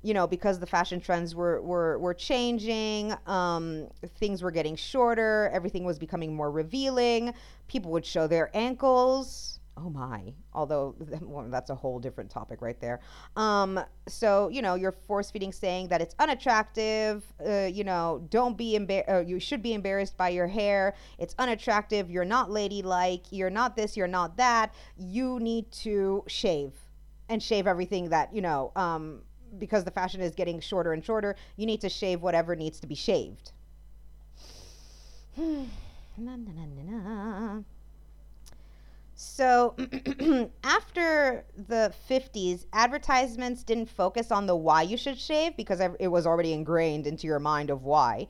[0.03, 3.88] You know, because the fashion trends were were, were changing, um,
[4.19, 7.33] things were getting shorter, everything was becoming more revealing.
[7.69, 10.33] People would show their ankles oh my.
[10.53, 13.01] Although well, that's a whole different topic right there.
[13.37, 18.57] Um, so you know you're force feeding saying that it's unattractive uh, you know don't
[18.57, 20.95] be embarrassed uh, you should be embarrassed by your hair.
[21.19, 22.11] It's unattractive.
[22.11, 23.25] You're not ladylike.
[23.31, 23.97] You're not this.
[23.97, 24.75] You're not that.
[24.97, 26.73] You need to shave
[27.29, 29.23] and shave everything that you know um,
[29.59, 32.87] because the fashion is getting shorter and shorter you need to shave whatever needs to
[32.87, 33.53] be shaved.
[36.21, 37.62] Na, na, na,
[39.21, 39.75] so
[40.63, 46.25] after the 50s, advertisements didn't focus on the why you should shave because it was
[46.25, 48.29] already ingrained into your mind of why.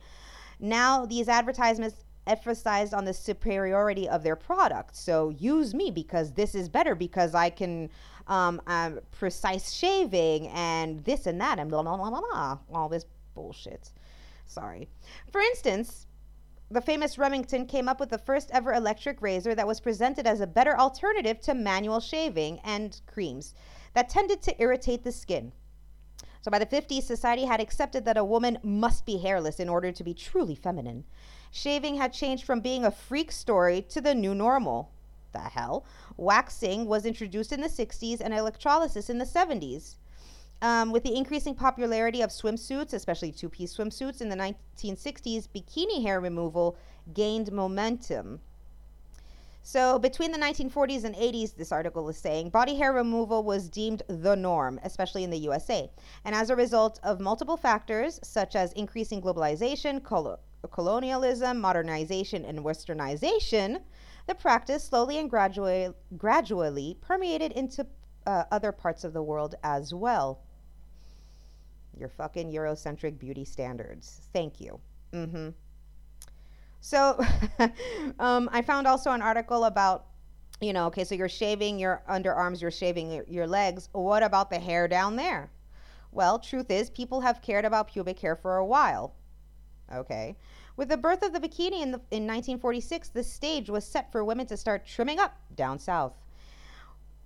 [0.59, 4.95] Now these advertisements emphasized on the superiority of their product.
[4.95, 7.91] So use me because this is better because I can
[8.25, 12.89] um, um, precise shaving and this and that and blah blah blah blah blah all
[12.89, 13.91] this bullshit.
[14.47, 14.89] Sorry.
[15.31, 16.07] For instance,
[16.71, 20.39] the famous Remington came up with the first ever electric razor that was presented as
[20.39, 23.55] a better alternative to manual shaving and creams
[23.93, 25.51] that tended to irritate the skin.
[26.41, 29.91] So by the 50s, society had accepted that a woman must be hairless in order
[29.91, 31.05] to be truly feminine.
[31.51, 34.91] Shaving had changed from being a freak story to the new normal.
[35.31, 35.85] The hell?
[36.17, 39.95] Waxing was introduced in the 60s and electrolysis in the 70s.
[40.61, 46.03] Um, with the increasing popularity of swimsuits, especially two piece swimsuits in the 1960s, bikini
[46.03, 46.75] hair removal
[47.13, 48.41] gained momentum.
[49.61, 54.03] So, between the 1940s and 80s, this article is saying, body hair removal was deemed
[54.07, 55.89] the norm, especially in the USA.
[56.25, 60.39] And as a result of multiple factors, such as increasing globalization, col-
[60.71, 63.81] colonialism, modernization, and westernization,
[64.27, 67.85] the practice slowly and gradually, gradually permeated into
[68.25, 70.41] uh, other parts of the world as well
[71.97, 74.27] your fucking Eurocentric beauty standards.
[74.33, 74.79] Thank you.
[75.13, 75.49] Mm-hmm.
[76.81, 77.19] So
[78.19, 80.05] um, I found also an article about,
[80.61, 83.89] you know, okay, so you're shaving your underarms, you're shaving your, legs.
[83.91, 85.51] What about the hair down there?
[86.11, 89.13] Well, truth is, people have cared about pubic hair for a while.
[89.93, 90.35] Okay.
[90.75, 94.23] With the birth of the bikini in, the, in 1946, the stage was set for
[94.23, 96.13] women to start trimming up down south.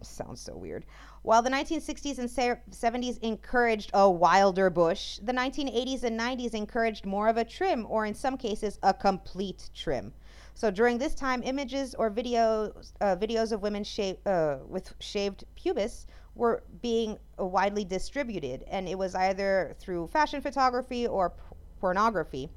[0.01, 0.85] Sounds so weird.
[1.23, 7.29] While the 1960s and 70s encouraged a wilder bush, the 1980s and 90s encouraged more
[7.29, 10.13] of a trim, or in some cases, a complete trim.
[10.53, 13.85] So during this time, images or videos uh, videos of women
[14.25, 21.07] uh, with shaved pubis were being widely distributed, and it was either through fashion photography
[21.07, 21.35] or p-
[21.79, 22.49] pornography.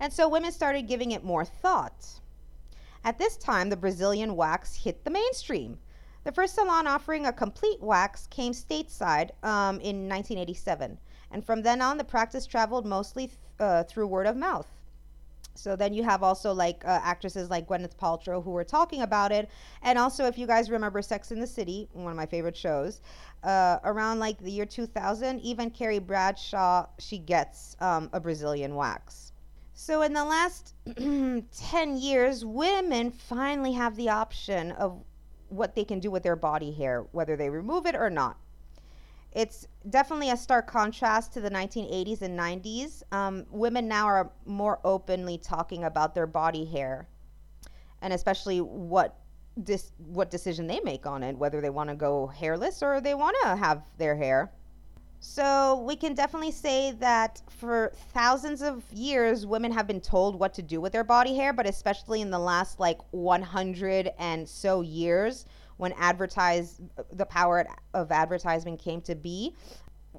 [0.00, 2.20] And so women started giving it more thought.
[3.04, 5.78] At this time, the Brazilian wax hit the mainstream.
[6.26, 10.98] The first salon offering a complete wax came stateside um, in 1987.
[11.30, 14.66] And from then on, the practice traveled mostly th- uh, through word of mouth.
[15.54, 19.30] So then you have also like uh, actresses like Gwyneth Paltrow who were talking about
[19.30, 19.48] it,
[19.82, 23.02] and also if you guys remember Sex in the City, one of my favorite shows,
[23.44, 29.30] uh, around like the year 2000, even Carrie Bradshaw she gets um, a Brazilian wax.
[29.74, 31.44] So in the last 10
[31.98, 35.04] years, women finally have the option of
[35.48, 38.38] what they can do with their body hair, whether they remove it or not.
[39.32, 43.02] It's definitely a stark contrast to the 1980s and 90s.
[43.12, 47.06] Um, women now are more openly talking about their body hair,
[48.00, 49.18] and especially what
[49.56, 53.14] this what decision they make on it, whether they want to go hairless or they
[53.14, 54.50] want to have their hair.
[55.20, 60.54] So we can definitely say that for thousands of years, women have been told what
[60.54, 64.82] to do with their body hair, but especially in the last like 100 and so
[64.82, 65.46] years,
[65.78, 66.80] when advertise
[67.12, 69.54] the power of advertisement came to be,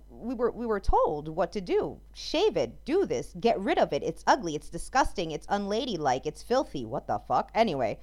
[0.10, 2.00] we were we were told what to do.
[2.14, 4.04] Shave it, do this, get rid of it.
[4.04, 6.86] It's ugly, it's disgusting, it's unladylike, it's filthy.
[6.86, 7.52] What the fuck?
[7.56, 8.00] Anyway.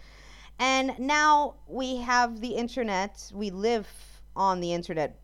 [0.59, 3.31] And now we have the internet.
[3.35, 3.89] We live
[4.37, 5.19] on the internet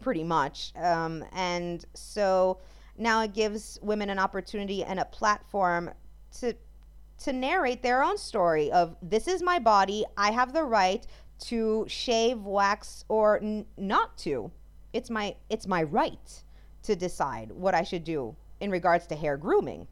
[0.00, 0.72] pretty much.
[0.76, 2.58] Um, and so
[2.96, 5.90] now it gives women an opportunity and a platform
[6.40, 6.54] to
[7.18, 10.04] to narrate their own story of this is my body.
[10.16, 11.04] I have the right
[11.40, 14.52] to shave, wax, or n- not to.
[14.92, 16.42] It's my it's my right
[16.84, 19.86] to decide what I should do in regards to hair grooming.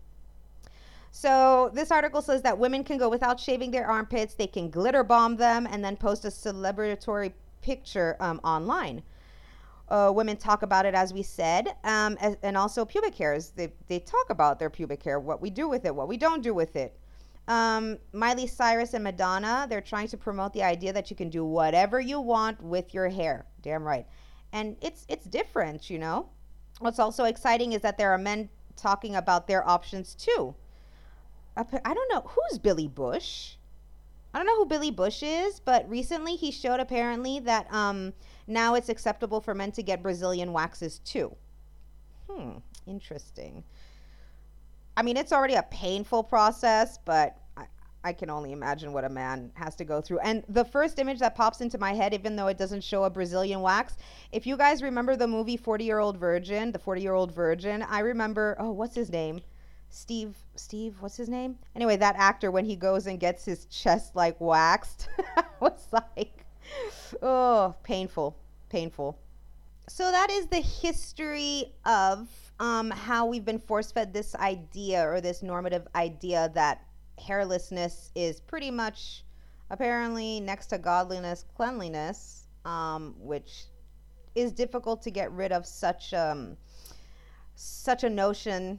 [1.10, 4.34] So this article says that women can go without shaving their armpits.
[4.34, 7.32] They can glitter bomb them and then post a celebratory
[7.66, 9.02] picture um, online.
[9.88, 13.50] Uh, women talk about it, as we said, um, as, and also pubic hairs.
[13.50, 16.42] They, they talk about their pubic hair, what we do with it, what we don't
[16.42, 16.96] do with it.
[17.48, 21.44] Um, Miley Cyrus and Madonna, they're trying to promote the idea that you can do
[21.44, 23.46] whatever you want with your hair.
[23.62, 24.06] Damn right.
[24.52, 26.28] And it's it's different, you know.
[26.78, 30.54] What's also exciting is that there are men talking about their options too.
[31.56, 33.55] I don't know who's Billy Bush.
[34.36, 38.12] I don't know who Billy Bush is, but recently he showed apparently that um,
[38.46, 41.34] now it's acceptable for men to get Brazilian waxes too.
[42.28, 43.64] Hmm, interesting.
[44.94, 47.64] I mean, it's already a painful process, but I,
[48.04, 50.18] I can only imagine what a man has to go through.
[50.18, 53.10] And the first image that pops into my head, even though it doesn't show a
[53.10, 53.96] Brazilian wax,
[54.32, 57.82] if you guys remember the movie 40 Year Old Virgin, the 40 Year Old Virgin,
[57.84, 59.40] I remember, oh, what's his name?
[59.88, 61.58] Steve Steve what's his name?
[61.74, 65.08] Anyway that actor when he goes and gets his chest like waxed
[65.60, 66.44] was like
[67.22, 68.36] oh painful
[68.68, 69.18] painful.
[69.88, 75.20] So that is the history of um, how we've been force fed this idea or
[75.20, 76.82] this normative idea that
[77.20, 79.24] hairlessness is pretty much
[79.70, 83.66] apparently next to godliness cleanliness um, which
[84.34, 86.56] is difficult to get rid of such um,
[87.54, 88.78] such a notion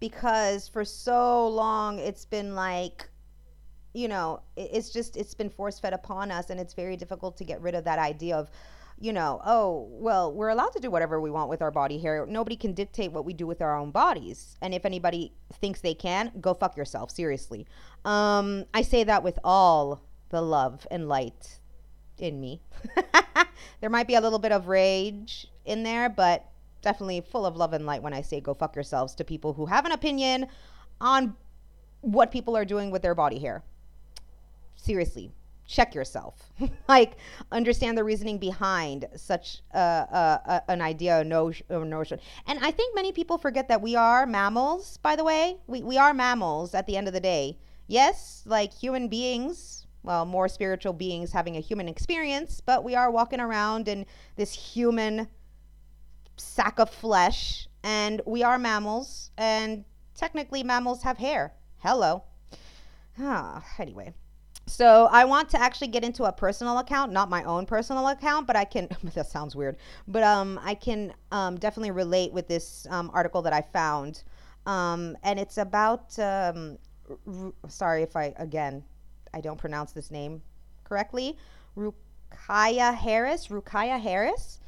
[0.00, 3.08] because for so long it's been like
[3.92, 7.44] you know it's just it's been force fed upon us and it's very difficult to
[7.44, 8.50] get rid of that idea of
[8.98, 12.26] you know oh well we're allowed to do whatever we want with our body hair
[12.26, 14.56] nobody can dictate what we do with our own bodies.
[14.60, 17.66] And if anybody thinks they can go fuck yourself seriously.
[18.04, 21.60] Um i say that with all the love and light
[22.18, 22.60] in me.
[23.80, 26.49] There might be a little bit of rage in there but
[26.80, 29.66] definitely full of love and light when I say go fuck yourselves to people who
[29.66, 30.46] have an opinion
[31.00, 31.36] on
[32.00, 33.62] what people are doing with their body hair.
[34.76, 35.32] Seriously,
[35.66, 36.52] check yourself.
[36.88, 37.16] like,
[37.52, 42.18] understand the reasoning behind such a, a, an idea, a notion.
[42.46, 45.58] And I think many people forget that we are mammals, by the way.
[45.66, 47.58] We, we are mammals at the end of the day.
[47.86, 53.10] Yes, like human beings, well, more spiritual beings having a human experience, but we are
[53.10, 55.28] walking around in this human
[56.40, 61.52] sack of flesh, and we are mammals, and technically mammals have hair.
[61.78, 62.24] Hello.
[63.18, 64.14] Ah, anyway.
[64.66, 68.46] So I want to actually get into a personal account, not my own personal account,
[68.46, 68.88] but I can.
[69.14, 69.76] that sounds weird,
[70.06, 74.22] but um, I can um, definitely relate with this um, article that I found,
[74.66, 76.18] um, and it's about.
[76.18, 76.78] Um,
[77.26, 78.84] r- sorry if I again,
[79.34, 80.40] I don't pronounce this name
[80.84, 81.36] correctly.
[81.76, 83.48] Rukaya Harris.
[83.48, 84.60] Rukaya Harris.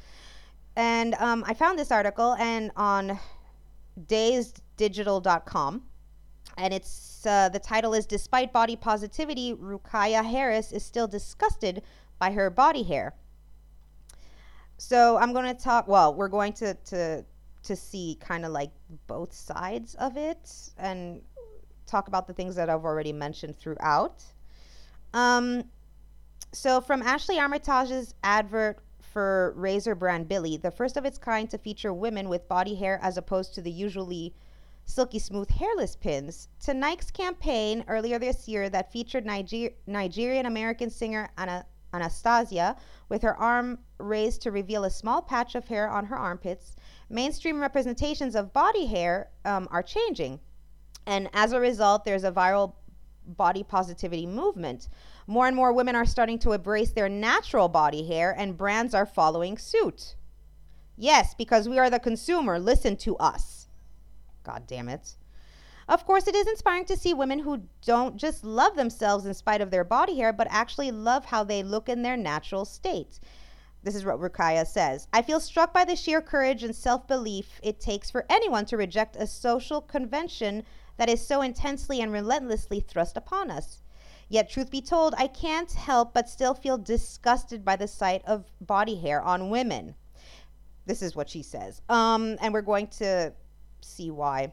[0.75, 3.19] And um, I found this article and on
[4.07, 5.83] dazeddigital.com.
[6.57, 11.81] And it's uh, the title is Despite Body Positivity, Rukiah Harris is still disgusted
[12.19, 13.15] by her body hair.
[14.77, 15.87] So I'm going to talk.
[15.87, 17.25] Well, we're going to to
[17.63, 18.71] to see kind of like
[19.07, 21.21] both sides of it, and
[21.87, 24.23] talk about the things that I've already mentioned throughout.
[25.13, 25.63] Um,
[26.51, 28.79] so, from Ashley Armitage's advert
[29.13, 32.99] for razor brand Billie, the first of its kind to feature women with body hair
[33.03, 34.33] as opposed to the usually
[34.85, 40.89] silky smooth hairless pins, to Nike's campaign earlier this year that featured Niger- Nigerian American
[40.89, 42.75] singer Ana- Annahstasia
[43.07, 46.75] with her arm raised to reveal a small patch of hair on her armpits,
[47.09, 50.39] mainstream representations of body hair um, are changing.
[51.05, 52.73] And as a result, there's a viral
[53.25, 54.89] body positivity movement.
[55.25, 59.05] More and more women are starting to embrace their natural body hair, and brands are
[59.05, 60.15] following suit.
[60.97, 62.59] Yes, because we are the consumer.
[62.59, 63.67] Listen to us.
[64.43, 65.15] God damn it.
[65.87, 69.59] Of course, it is inspiring to see women who don't just love themselves in spite
[69.61, 73.19] of their body hair, but actually love how they look in their natural state.
[73.83, 75.09] This is what Rukaya says.
[75.11, 78.77] I feel struck by the sheer courage and self belief it takes for anyone to
[78.77, 80.63] reject a social convention
[80.95, 83.82] that is so intensely and relentlessly thrust upon us.
[84.29, 88.45] Yet, truth be told, I can't help but still feel disgusted by the sight of
[88.61, 89.95] body hair on women.
[90.85, 91.81] This is what she says.
[91.89, 93.33] Um, and we're going to
[93.81, 94.51] see why.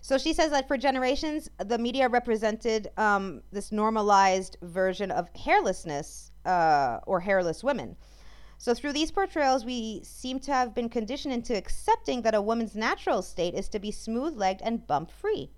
[0.00, 6.30] So she says that for generations, the media represented um, this normalized version of hairlessness
[6.44, 7.96] uh, or hairless women.
[8.58, 12.74] So through these portrayals, we seem to have been conditioned into accepting that a woman's
[12.74, 15.50] natural state is to be smooth legged and bump free.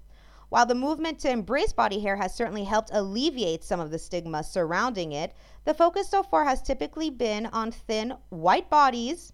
[0.49, 4.45] While the movement to embrace body hair has certainly helped alleviate some of the stigma
[4.45, 5.35] surrounding it,
[5.65, 9.33] the focus so far has typically been on thin, white bodies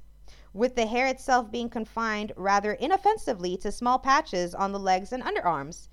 [0.55, 5.23] with the hair itself being confined rather inoffensively to small patches on the legs and
[5.23, 5.89] underarms.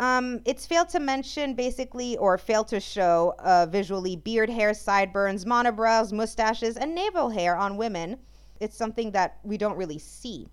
[0.00, 5.44] Um, it's failed to mention basically or failed to show uh, visually beard hair, sideburns,
[5.44, 8.18] monobrows, mustaches, and navel hair on women.
[8.58, 10.48] It's something that we don't really see.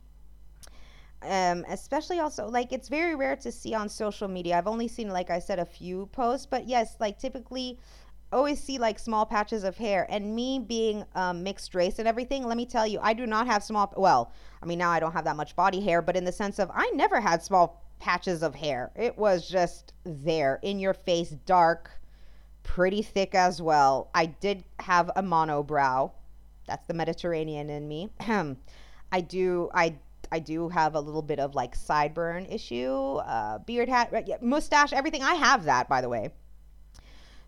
[1.21, 4.57] Um, especially also like it's very rare to see on social media.
[4.57, 7.77] I've only seen, like I said, a few posts, but yes, like typically
[8.31, 10.05] always see like small patches of hair.
[10.09, 13.47] And me being um, mixed race and everything let me tell you i do not
[13.47, 16.25] have small well i mean now i don't have that much body hair but in
[16.25, 18.91] the sense of i never had small patches of hair.
[18.95, 21.91] It was just there in your face dark
[22.63, 24.09] pretty thick as well.
[24.13, 26.11] I did have a monobrow
[26.67, 28.09] that's the mediterranean in me.
[29.11, 29.95] I do i
[30.31, 35.23] I do have a little bit of like sideburn issue, uh, beard hat, mustache, everything.
[35.23, 36.31] I have that, by the way.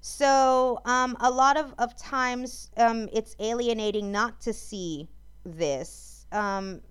[0.02, 5.08] So um, a lot of, of times um, it's alienating not to see
[5.46, 6.82] this um,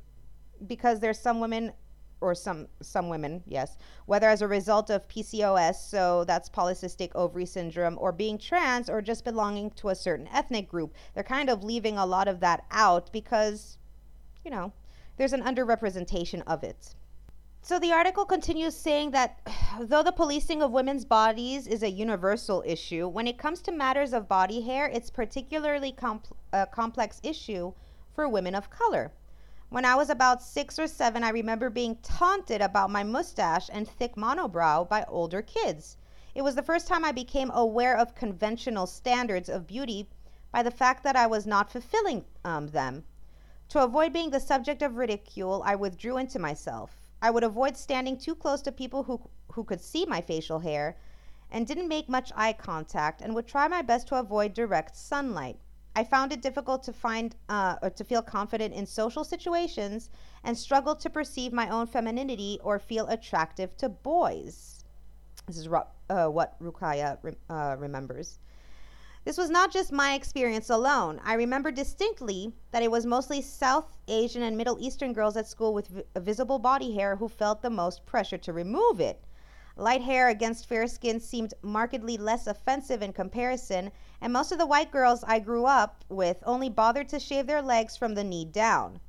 [0.66, 1.72] because there's some women
[2.20, 7.46] or some some women, yes, whether as a result of PCOS, so that's polycystic ovary
[7.46, 11.64] syndrome, or being trans, or just belonging to a certain ethnic group, they're kind of
[11.64, 13.78] leaving a lot of that out because,
[14.44, 14.72] you know,
[15.20, 16.94] there's an underrepresentation of it.
[17.60, 19.38] So the article continues saying that
[19.78, 24.14] though the policing of women's bodies is a universal issue, when it comes to matters
[24.14, 25.94] of body hair, it's particularly
[26.54, 27.74] a complex issue
[28.14, 29.12] for women of color.
[29.68, 33.86] When I was about six or seven, I remember being taunted about my mustache and
[33.86, 35.98] thick monobrow by older kids.
[36.34, 40.08] It was the first time I became aware of conventional standards of beauty
[40.50, 43.04] by the fact that I was not fulfilling um, them.
[43.70, 46.90] To avoid being the subject of ridicule, I withdrew into myself.
[47.22, 49.20] I would avoid standing too close to people who,
[49.52, 50.96] who could see my facial hair
[51.52, 55.56] and didn't make much eye contact and would try my best to avoid direct sunlight.
[55.94, 60.10] I found it difficult to find uh, or to feel confident in social situations
[60.42, 64.82] and struggled to perceive my own femininity or feel attractive to boys.
[65.46, 68.40] This is uh, what Rukaya re- uh, remembers.
[69.22, 71.20] This was not just my experience alone.
[71.22, 75.74] I remember distinctly that it was mostly South Asian and Middle Eastern girls at school
[75.74, 79.22] with vi- visible body hair who felt the most pressure to remove it.
[79.76, 83.92] Light hair against fair skin seemed markedly less offensive in comparison,
[84.22, 87.62] and most of the white girls I grew up with only bothered to shave their
[87.62, 89.00] legs from the knee down.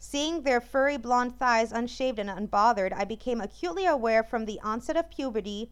[0.00, 4.96] Seeing their furry blonde thighs unshaved and unbothered, I became acutely aware from the onset
[4.96, 5.70] of puberty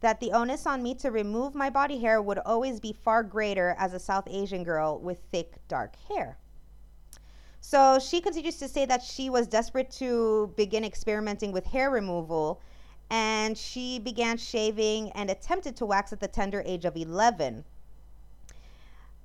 [0.00, 3.74] that the onus on me to remove my body hair would always be far greater
[3.78, 6.38] as a South Asian girl with thick, dark hair.
[7.60, 12.60] So she continues to say that she was desperate to begin experimenting with hair removal
[13.10, 17.64] and she began shaving and attempted to wax at the tender age of 11.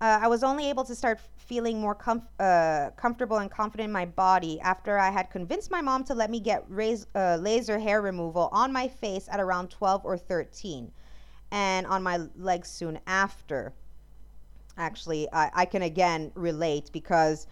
[0.03, 3.93] Uh, I was only able to start feeling more comf- uh, comfortable and confident in
[3.93, 7.79] my body after I had convinced my mom to let me get raz- uh, laser
[7.79, 10.91] hair removal on my face at around 12 or 13
[11.51, 13.71] and on my legs soon after.
[14.77, 17.47] Actually, I, I can again relate because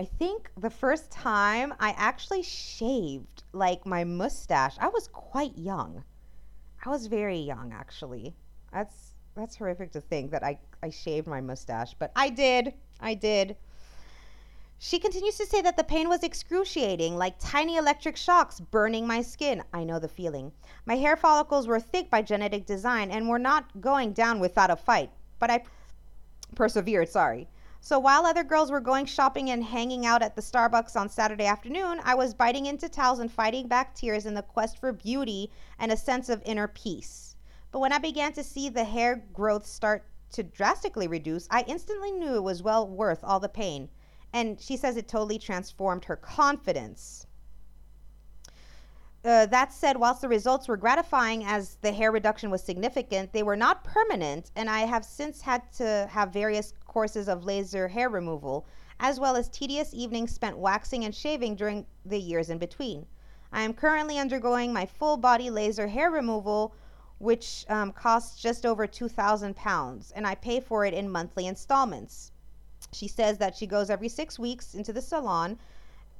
[0.00, 6.02] I think the first time I actually shaved like my mustache, I was quite young.
[6.84, 8.34] I was very young actually.
[8.72, 12.74] That's that's horrific to think that I, I shaved my mustache, but I did.
[13.00, 13.56] I did.
[14.78, 19.22] She continues to say that the pain was excruciating, like tiny electric shocks burning my
[19.22, 19.62] skin.
[19.72, 20.50] I know the feeling.
[20.86, 24.76] My hair follicles were thick by genetic design and were not going down without a
[24.76, 25.62] fight, but I
[26.56, 27.48] persevered, sorry.
[27.80, 31.46] So while other girls were going shopping and hanging out at the Starbucks on Saturday
[31.46, 35.50] afternoon, I was biting into towels and fighting back tears in the quest for beauty
[35.78, 37.34] and a sense of inner peace.
[37.72, 42.12] But when I began to see the hair growth start to drastically reduce, I instantly
[42.12, 43.88] knew it was well worth all the pain.
[44.32, 47.26] And she says it totally transformed her confidence.
[49.24, 53.42] Uh, that said, whilst the results were gratifying as the hair reduction was significant, they
[53.42, 58.08] were not permanent, and I have since had to have various courses of laser hair
[58.08, 58.66] removal,
[58.98, 63.06] as well as tedious evenings spent waxing and shaving during the years in between.
[63.52, 66.74] I am currently undergoing my full body laser hair removal,
[67.22, 72.32] which um, costs just over 2,000 pounds, and I pay for it in monthly installments.
[72.92, 75.58] She says that she goes every six weeks into the salon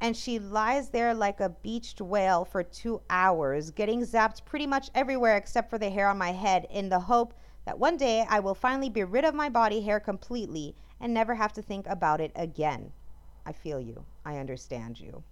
[0.01, 4.91] and she lies there like a beached whale for two hours, getting zapped pretty much
[4.95, 7.35] everywhere except for the hair on my head, in the hope
[7.65, 11.35] that one day I will finally be rid of my body hair completely and never
[11.35, 12.93] have to think about it again.
[13.47, 14.05] I feel you.
[14.25, 15.23] I understand you.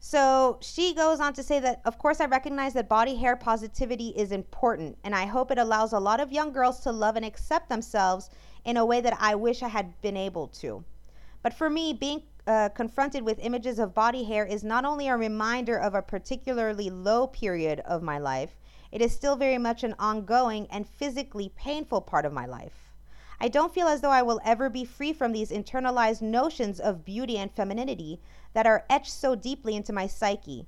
[0.00, 4.10] So she goes on to say that, of course, I recognize that body hair positivity
[4.10, 7.24] is important, and I hope it allows a lot of young girls to love and
[7.24, 8.30] accept themselves
[8.64, 10.84] in a way that I wish I had been able to.
[11.42, 15.16] But for me, being uh, confronted with images of body hair is not only a
[15.16, 18.56] reminder of a particularly low period of my life,
[18.92, 22.87] it is still very much an ongoing and physically painful part of my life.
[23.40, 27.04] I don't feel as though I will ever be free from these internalized notions of
[27.04, 28.20] beauty and femininity
[28.52, 30.66] that are etched so deeply into my psyche.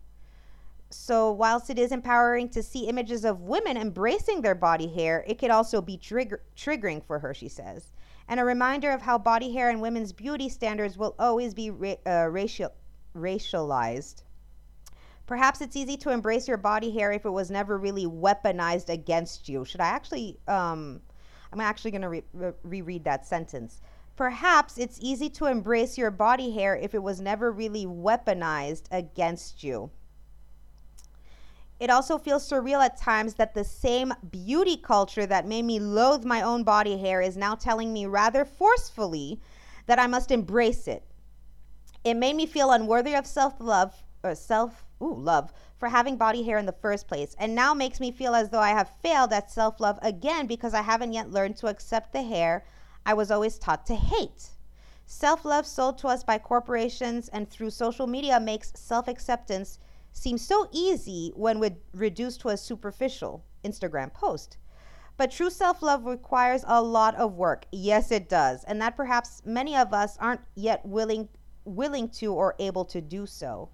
[0.91, 5.39] So, whilst it is empowering to see images of women embracing their body hair, it
[5.39, 7.93] could also be trigger- triggering for her, she says
[8.31, 11.97] and a reminder of how body hair and women's beauty standards will always be ra-
[12.07, 12.71] uh, racial,
[13.15, 14.23] racialized.
[15.27, 19.49] Perhaps it's easy to embrace your body hair if it was never really weaponized against
[19.49, 19.65] you.
[19.65, 20.39] Should I actually?
[20.47, 21.01] Um,
[21.53, 23.81] I'm actually going to re- re- reread that sentence.
[24.17, 29.65] Perhaps it's easy to embrace your body hair if it was never really weaponized against
[29.65, 29.91] you.
[31.81, 36.25] It also feels surreal at times that the same beauty culture that made me loathe
[36.25, 39.41] my own body hair is now telling me rather forcefully
[39.87, 41.03] that I must embrace it.
[42.05, 46.59] It made me feel unworthy of self-love or self ooh, love for having body hair
[46.59, 49.51] in the first place and now makes me feel as though I have failed at
[49.51, 52.65] self-love again because I haven't yet learned to accept the hair
[53.07, 54.51] I was always taught to hate.
[55.07, 59.79] Self love sold to us by corporations and through social media makes self acceptance
[60.13, 61.59] seem so easy when
[61.93, 64.57] reduced to a superficial Instagram post.
[65.17, 67.67] But true self love requires a lot of work.
[67.73, 68.65] Yes, it does.
[68.65, 71.29] And that perhaps many of us aren't yet willing
[71.65, 73.69] willing to or able to do so.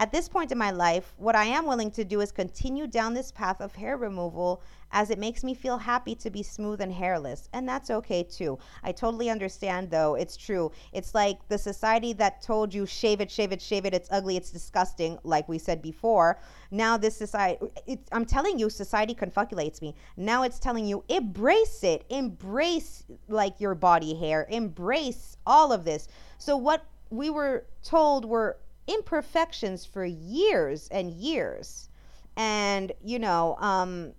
[0.00, 3.12] At this point in my life, what I am willing to do is continue down
[3.12, 6.90] this path of hair removal as it makes me feel happy to be smooth and
[6.90, 7.50] hairless.
[7.52, 8.58] And that's okay too.
[8.82, 10.14] I totally understand though.
[10.14, 10.72] It's true.
[10.94, 14.38] It's like the society that told you shave it, shave it, shave it, it's ugly,
[14.38, 16.40] it's disgusting, like we said before.
[16.70, 17.68] Now this society
[18.10, 19.94] I'm telling you society confoculates me.
[20.16, 22.06] Now it's telling you embrace it.
[22.08, 24.46] Embrace like your body hair.
[24.48, 26.08] Embrace all of this.
[26.38, 28.56] So what we were told were
[28.90, 31.88] imperfections for years and years.
[32.36, 34.12] And, you know, um,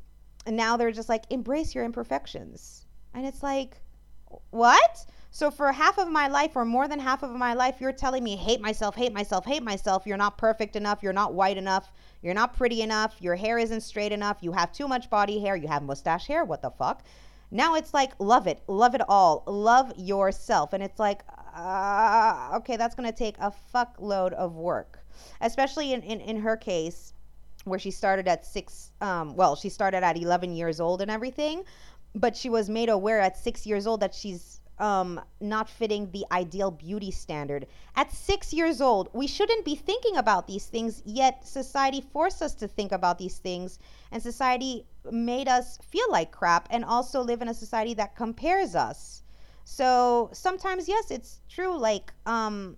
[0.47, 2.85] now they're just like, embrace your imperfections.
[3.13, 3.81] And it's like,
[4.51, 5.05] what?
[5.31, 8.23] So for half of my life or more than half of my life, you're telling
[8.23, 10.03] me hate myself, hate myself, hate myself.
[10.05, 11.01] You're not perfect enough.
[11.01, 11.91] You're not white enough.
[12.21, 13.15] You're not pretty enough.
[13.21, 14.37] Your hair isn't straight enough.
[14.41, 15.55] You have too much body hair.
[15.55, 16.43] You have mustache hair.
[16.43, 17.03] What the fuck?
[17.51, 18.63] Now it's like, love it.
[18.67, 19.43] Love it all.
[19.45, 20.71] Love yourself.
[20.71, 21.21] And it's like,
[21.53, 25.05] uh, okay, that's going to take a fuckload of work,
[25.41, 27.13] especially in, in, in her case
[27.65, 31.63] where she started at six, um, well, she started at 11 years old and everything,
[32.15, 36.25] but she was made aware at six years old that she's um, not fitting the
[36.31, 37.67] ideal beauty standard.
[37.95, 42.55] At six years old, we shouldn't be thinking about these things, yet society forced us
[42.55, 43.79] to think about these things,
[44.11, 48.75] and society made us feel like crap and also live in a society that compares
[48.75, 49.23] us.
[49.63, 51.77] So sometimes, yes, it's true.
[51.77, 52.75] Like, um,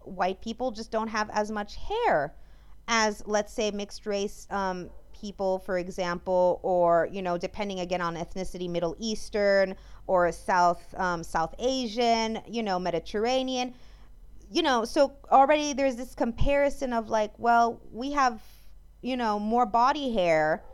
[0.00, 2.34] white people just don't have as much hair
[2.88, 8.16] as, let's say, mixed race um, people, for example, or you know, depending again on
[8.16, 9.76] ethnicity, Middle Eastern
[10.10, 13.72] or South um, South Asian, you know, Mediterranean.
[14.50, 18.42] you know, so already there's this comparison of like, well, we have,
[19.02, 20.64] you know, more body hair,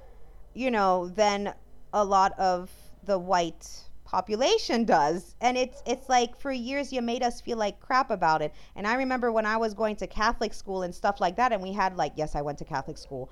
[0.55, 1.53] you know, than
[1.93, 2.71] a lot of
[3.05, 3.69] the white
[4.05, 5.35] population does.
[5.43, 8.55] And it's it's like for years you made us feel like crap about it.
[8.77, 11.63] And i remember when i was going to catholic school and stuff like that and
[11.63, 13.31] we had like yes i went to catholic school.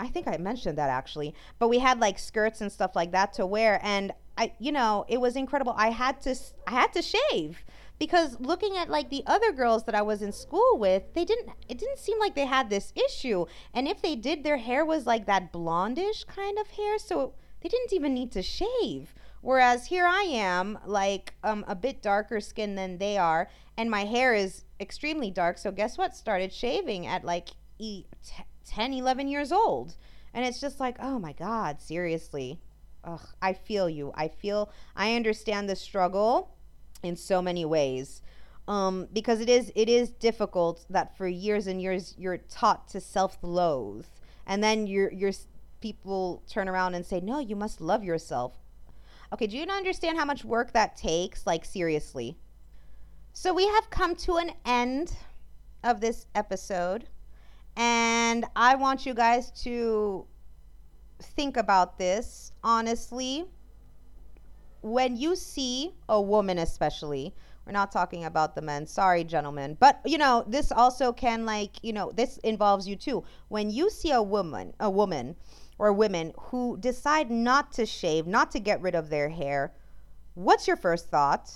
[0.00, 1.34] I think i mentioned that actually.
[1.58, 3.80] But we had like skirts and stuff like that to wear.
[3.82, 6.34] And i you know it was incredible i had to
[6.66, 7.62] i had to shave
[7.98, 11.50] because looking at like the other girls that I was in school with, they didn't
[11.68, 13.46] it didn't seem like they had this issue.
[13.74, 17.68] And if they did, their hair was like that blondish kind of hair, so they
[17.68, 19.14] didn't even need to shave.
[19.40, 24.04] Whereas here I am, like um, a bit darker skin than they are, and my
[24.04, 25.58] hair is extremely dark.
[25.58, 26.14] So guess what?
[26.16, 29.96] Started shaving at like e- t- 10, 11 years old.
[30.34, 32.60] And it's just like, oh my God, seriously.
[33.08, 34.12] Ugh, I feel you.
[34.14, 36.54] I feel, I understand the struggle
[37.02, 38.22] in so many ways.
[38.66, 43.00] Um, because it is it is difficult that for years and years you're taught to
[43.00, 44.04] self-loathe,
[44.46, 45.32] and then you're
[45.80, 48.58] people turn around and say, no, you must love yourself.
[49.32, 51.46] Okay, do you understand how much work that takes?
[51.46, 52.36] Like, seriously.
[53.32, 55.16] So, we have come to an end
[55.84, 57.08] of this episode,
[57.76, 60.26] and I want you guys to
[61.20, 63.46] think about this honestly.
[64.80, 67.34] When you see a woman, especially,
[67.66, 68.86] we're not talking about the men.
[68.86, 69.76] Sorry, gentlemen.
[69.78, 73.24] But, you know, this also can, like, you know, this involves you too.
[73.48, 75.36] When you see a woman, a woman,
[75.78, 79.74] or women who decide not to shave, not to get rid of their hair,
[80.34, 81.52] what's your first thought?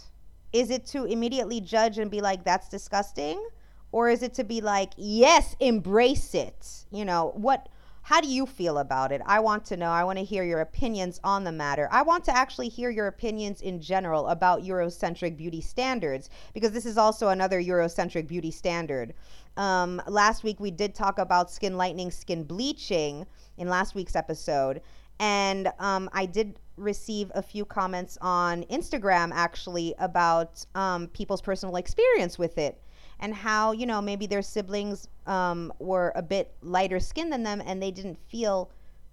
[0.52, 3.42] Is it to immediately judge and be like, that's disgusting?
[3.90, 6.84] Or is it to be like, yes, embrace it?
[6.90, 7.68] You know, what
[8.02, 9.22] how do you feel about it?
[9.24, 9.90] I want to know.
[9.90, 11.88] I want to hear your opinions on the matter.
[11.92, 16.84] I want to actually hear your opinions in general about Eurocentric beauty standards because this
[16.84, 19.14] is also another Eurocentric beauty standard.
[19.56, 23.24] Um, last week we did talk about skin lightening, skin bleaching
[23.56, 24.82] in last week's episode.
[25.20, 31.76] And um, I did receive a few comments on Instagram actually about um, people's personal
[31.76, 32.82] experience with it
[33.22, 37.62] and how you know maybe their siblings um, were a bit lighter skinned than them
[37.64, 38.70] and they didn't feel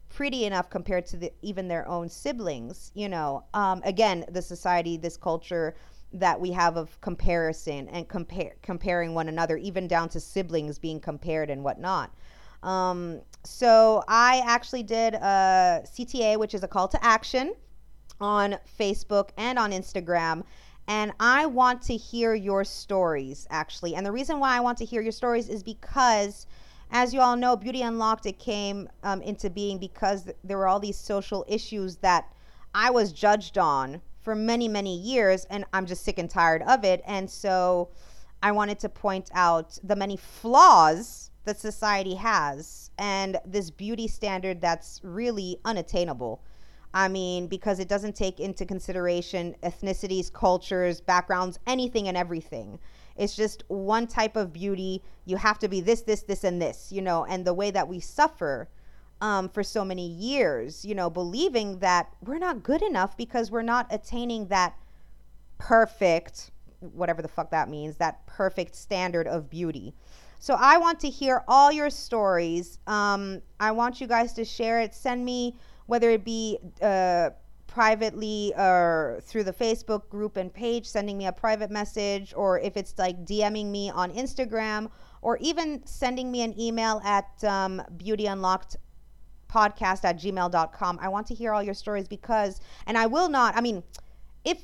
[0.10, 3.46] pretty enough compared to the, even their own siblings you know?
[3.54, 5.76] Um, again the society this culture
[6.12, 11.00] that we have of comparison and compare comparing one another even down to siblings being
[11.00, 12.12] compared and whatnot.
[12.64, 17.54] Um, so i actually did a cta which is a call to action
[18.20, 20.44] on facebook and on instagram
[20.90, 23.94] and I want to hear your stories, actually.
[23.94, 26.48] And the reason why I want to hear your stories is because,
[26.90, 30.80] as you all know, Beauty Unlocked, it came um, into being because there were all
[30.80, 32.34] these social issues that
[32.74, 35.46] I was judged on for many, many years.
[35.52, 37.04] And I'm just sick and tired of it.
[37.06, 37.90] And so
[38.42, 44.60] I wanted to point out the many flaws that society has and this beauty standard
[44.60, 46.42] that's really unattainable.
[46.94, 52.80] I mean, because it doesn't take into consideration ethnicities, cultures, backgrounds, anything and everything.
[53.16, 55.04] It's just one type of beauty.
[55.26, 57.88] You have to be this, this, this, and this, you know, and the way that
[57.88, 58.70] we suffer
[59.22, 63.62] um, for so many years, you know, believing that we're not good enough because we're
[63.62, 64.76] not attaining that
[65.58, 69.94] perfect, whatever the fuck that means, that perfect standard of beauty.
[70.40, 72.80] So I want to hear all your stories.
[72.88, 74.96] Um, I want you guys to share it.
[74.96, 75.58] Send me
[75.90, 77.32] whether it be uh,
[77.66, 82.78] privately or through the Facebook group and page, sending me a private message, or if
[82.78, 84.92] it's like DMing me on Instagram,
[85.24, 88.76] or even sending me an email at um, beautyunlocked
[89.52, 91.00] podcast at gmail.com.
[91.02, 93.82] I want to hear all your stories because, and I will not, I mean,
[94.46, 94.60] if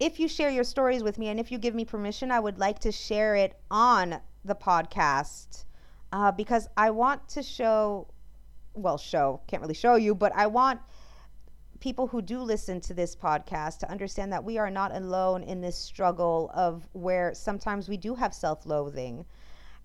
[0.00, 2.58] if you share your stories with me and if you give me permission, I would
[2.58, 5.64] like to share it on the podcast
[6.12, 8.08] uh, because I want to show
[8.74, 10.80] well, show, can't really show you, but I want
[11.80, 15.60] people who do listen to this podcast to understand that we are not alone in
[15.60, 19.24] this struggle of where sometimes we do have self loathing.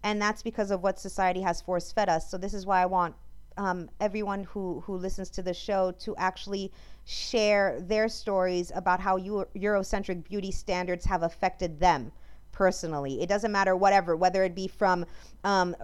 [0.04, 2.30] And that's because of what society has force fed us.
[2.30, 3.16] So, this is why I want
[3.58, 6.72] um, everyone who, who listens to the show to actually
[7.06, 12.12] share their stories about how Euro- Eurocentric beauty standards have affected them
[12.52, 13.22] personally.
[13.22, 15.06] It doesn't matter, whatever, whether it be from
[15.44, 15.76] um,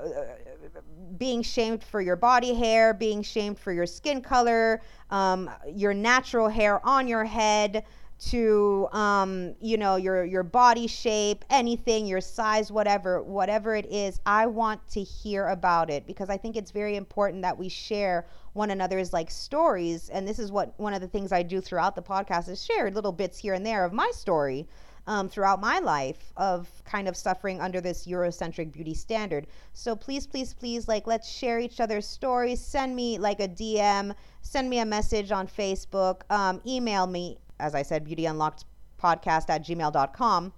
[1.17, 6.49] being shamed for your body hair, being shamed for your skin color, um, your natural
[6.49, 7.85] hair on your head,
[8.19, 14.21] to um, you know your your body shape, anything, your size, whatever, whatever it is.
[14.25, 18.25] I want to hear about it because I think it's very important that we share
[18.53, 20.09] one another's like stories.
[20.09, 22.89] And this is what one of the things I do throughout the podcast is share
[22.91, 24.67] little bits here and there of my story
[25.07, 29.47] um, throughout my life of kind of suffering under this Eurocentric beauty standard.
[29.73, 32.61] So please, please, please, like, let's share each other's stories.
[32.61, 37.75] Send me like a DM, send me a message on Facebook, um, email me, as
[37.75, 40.53] I said, beautyunlockedpodcast at gmail.com,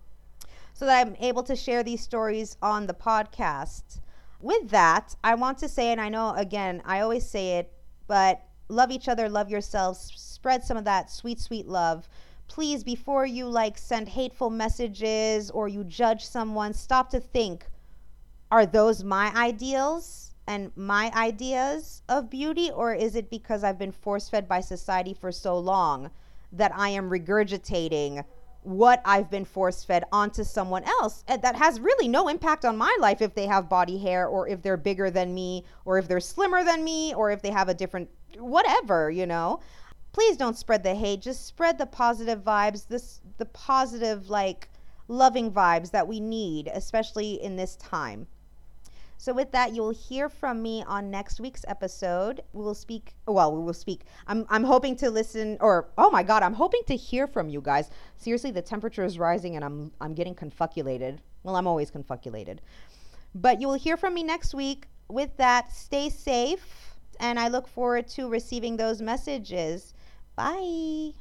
[0.73, 3.99] so that I'm able to share these stories on the podcast.
[4.41, 7.71] With that, I want to say, and I know again, I always say it,
[8.07, 12.07] but love each other, love yourselves, spread some of that sweet, sweet love
[12.47, 17.65] please before you like send hateful messages or you judge someone stop to think
[18.51, 22.69] are those my ideals and my ideas of beauty?
[22.71, 26.11] Or is it because I've been force-fed by society for so long
[26.51, 28.23] that I am regurgitating
[28.61, 31.23] what I've been force fed onto someone else?
[31.27, 34.61] That has really no impact on my life if they have body hair or if
[34.61, 37.73] they're bigger than me or if they're slimmer than me or if they have a
[37.73, 39.59] different whatever, you know
[40.15, 41.21] please don't spread the hate.
[41.21, 44.69] Just spread the positive vibes, this the positive like
[45.09, 48.25] loving vibes that we need, especially in this time.
[49.17, 52.41] So with that, you'll hear from me on next week's episode.
[52.53, 53.13] We will speak.
[53.27, 54.05] Well, we will speak.
[54.25, 57.59] I'm I'm hoping to listen, or oh my god, I'm hoping to hear from you
[57.59, 57.89] guys.
[58.15, 61.21] Seriously, the temperature is rising, and I'm I'm getting confuculated.
[61.43, 62.61] Well, I'm always confuculated,
[63.33, 64.87] but you will hear from me next week.
[65.09, 69.93] With that, stay safe, and I look forward to receiving those messages.
[70.35, 71.13] Bye.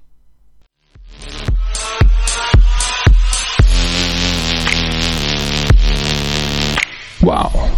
[7.23, 7.75] Wow.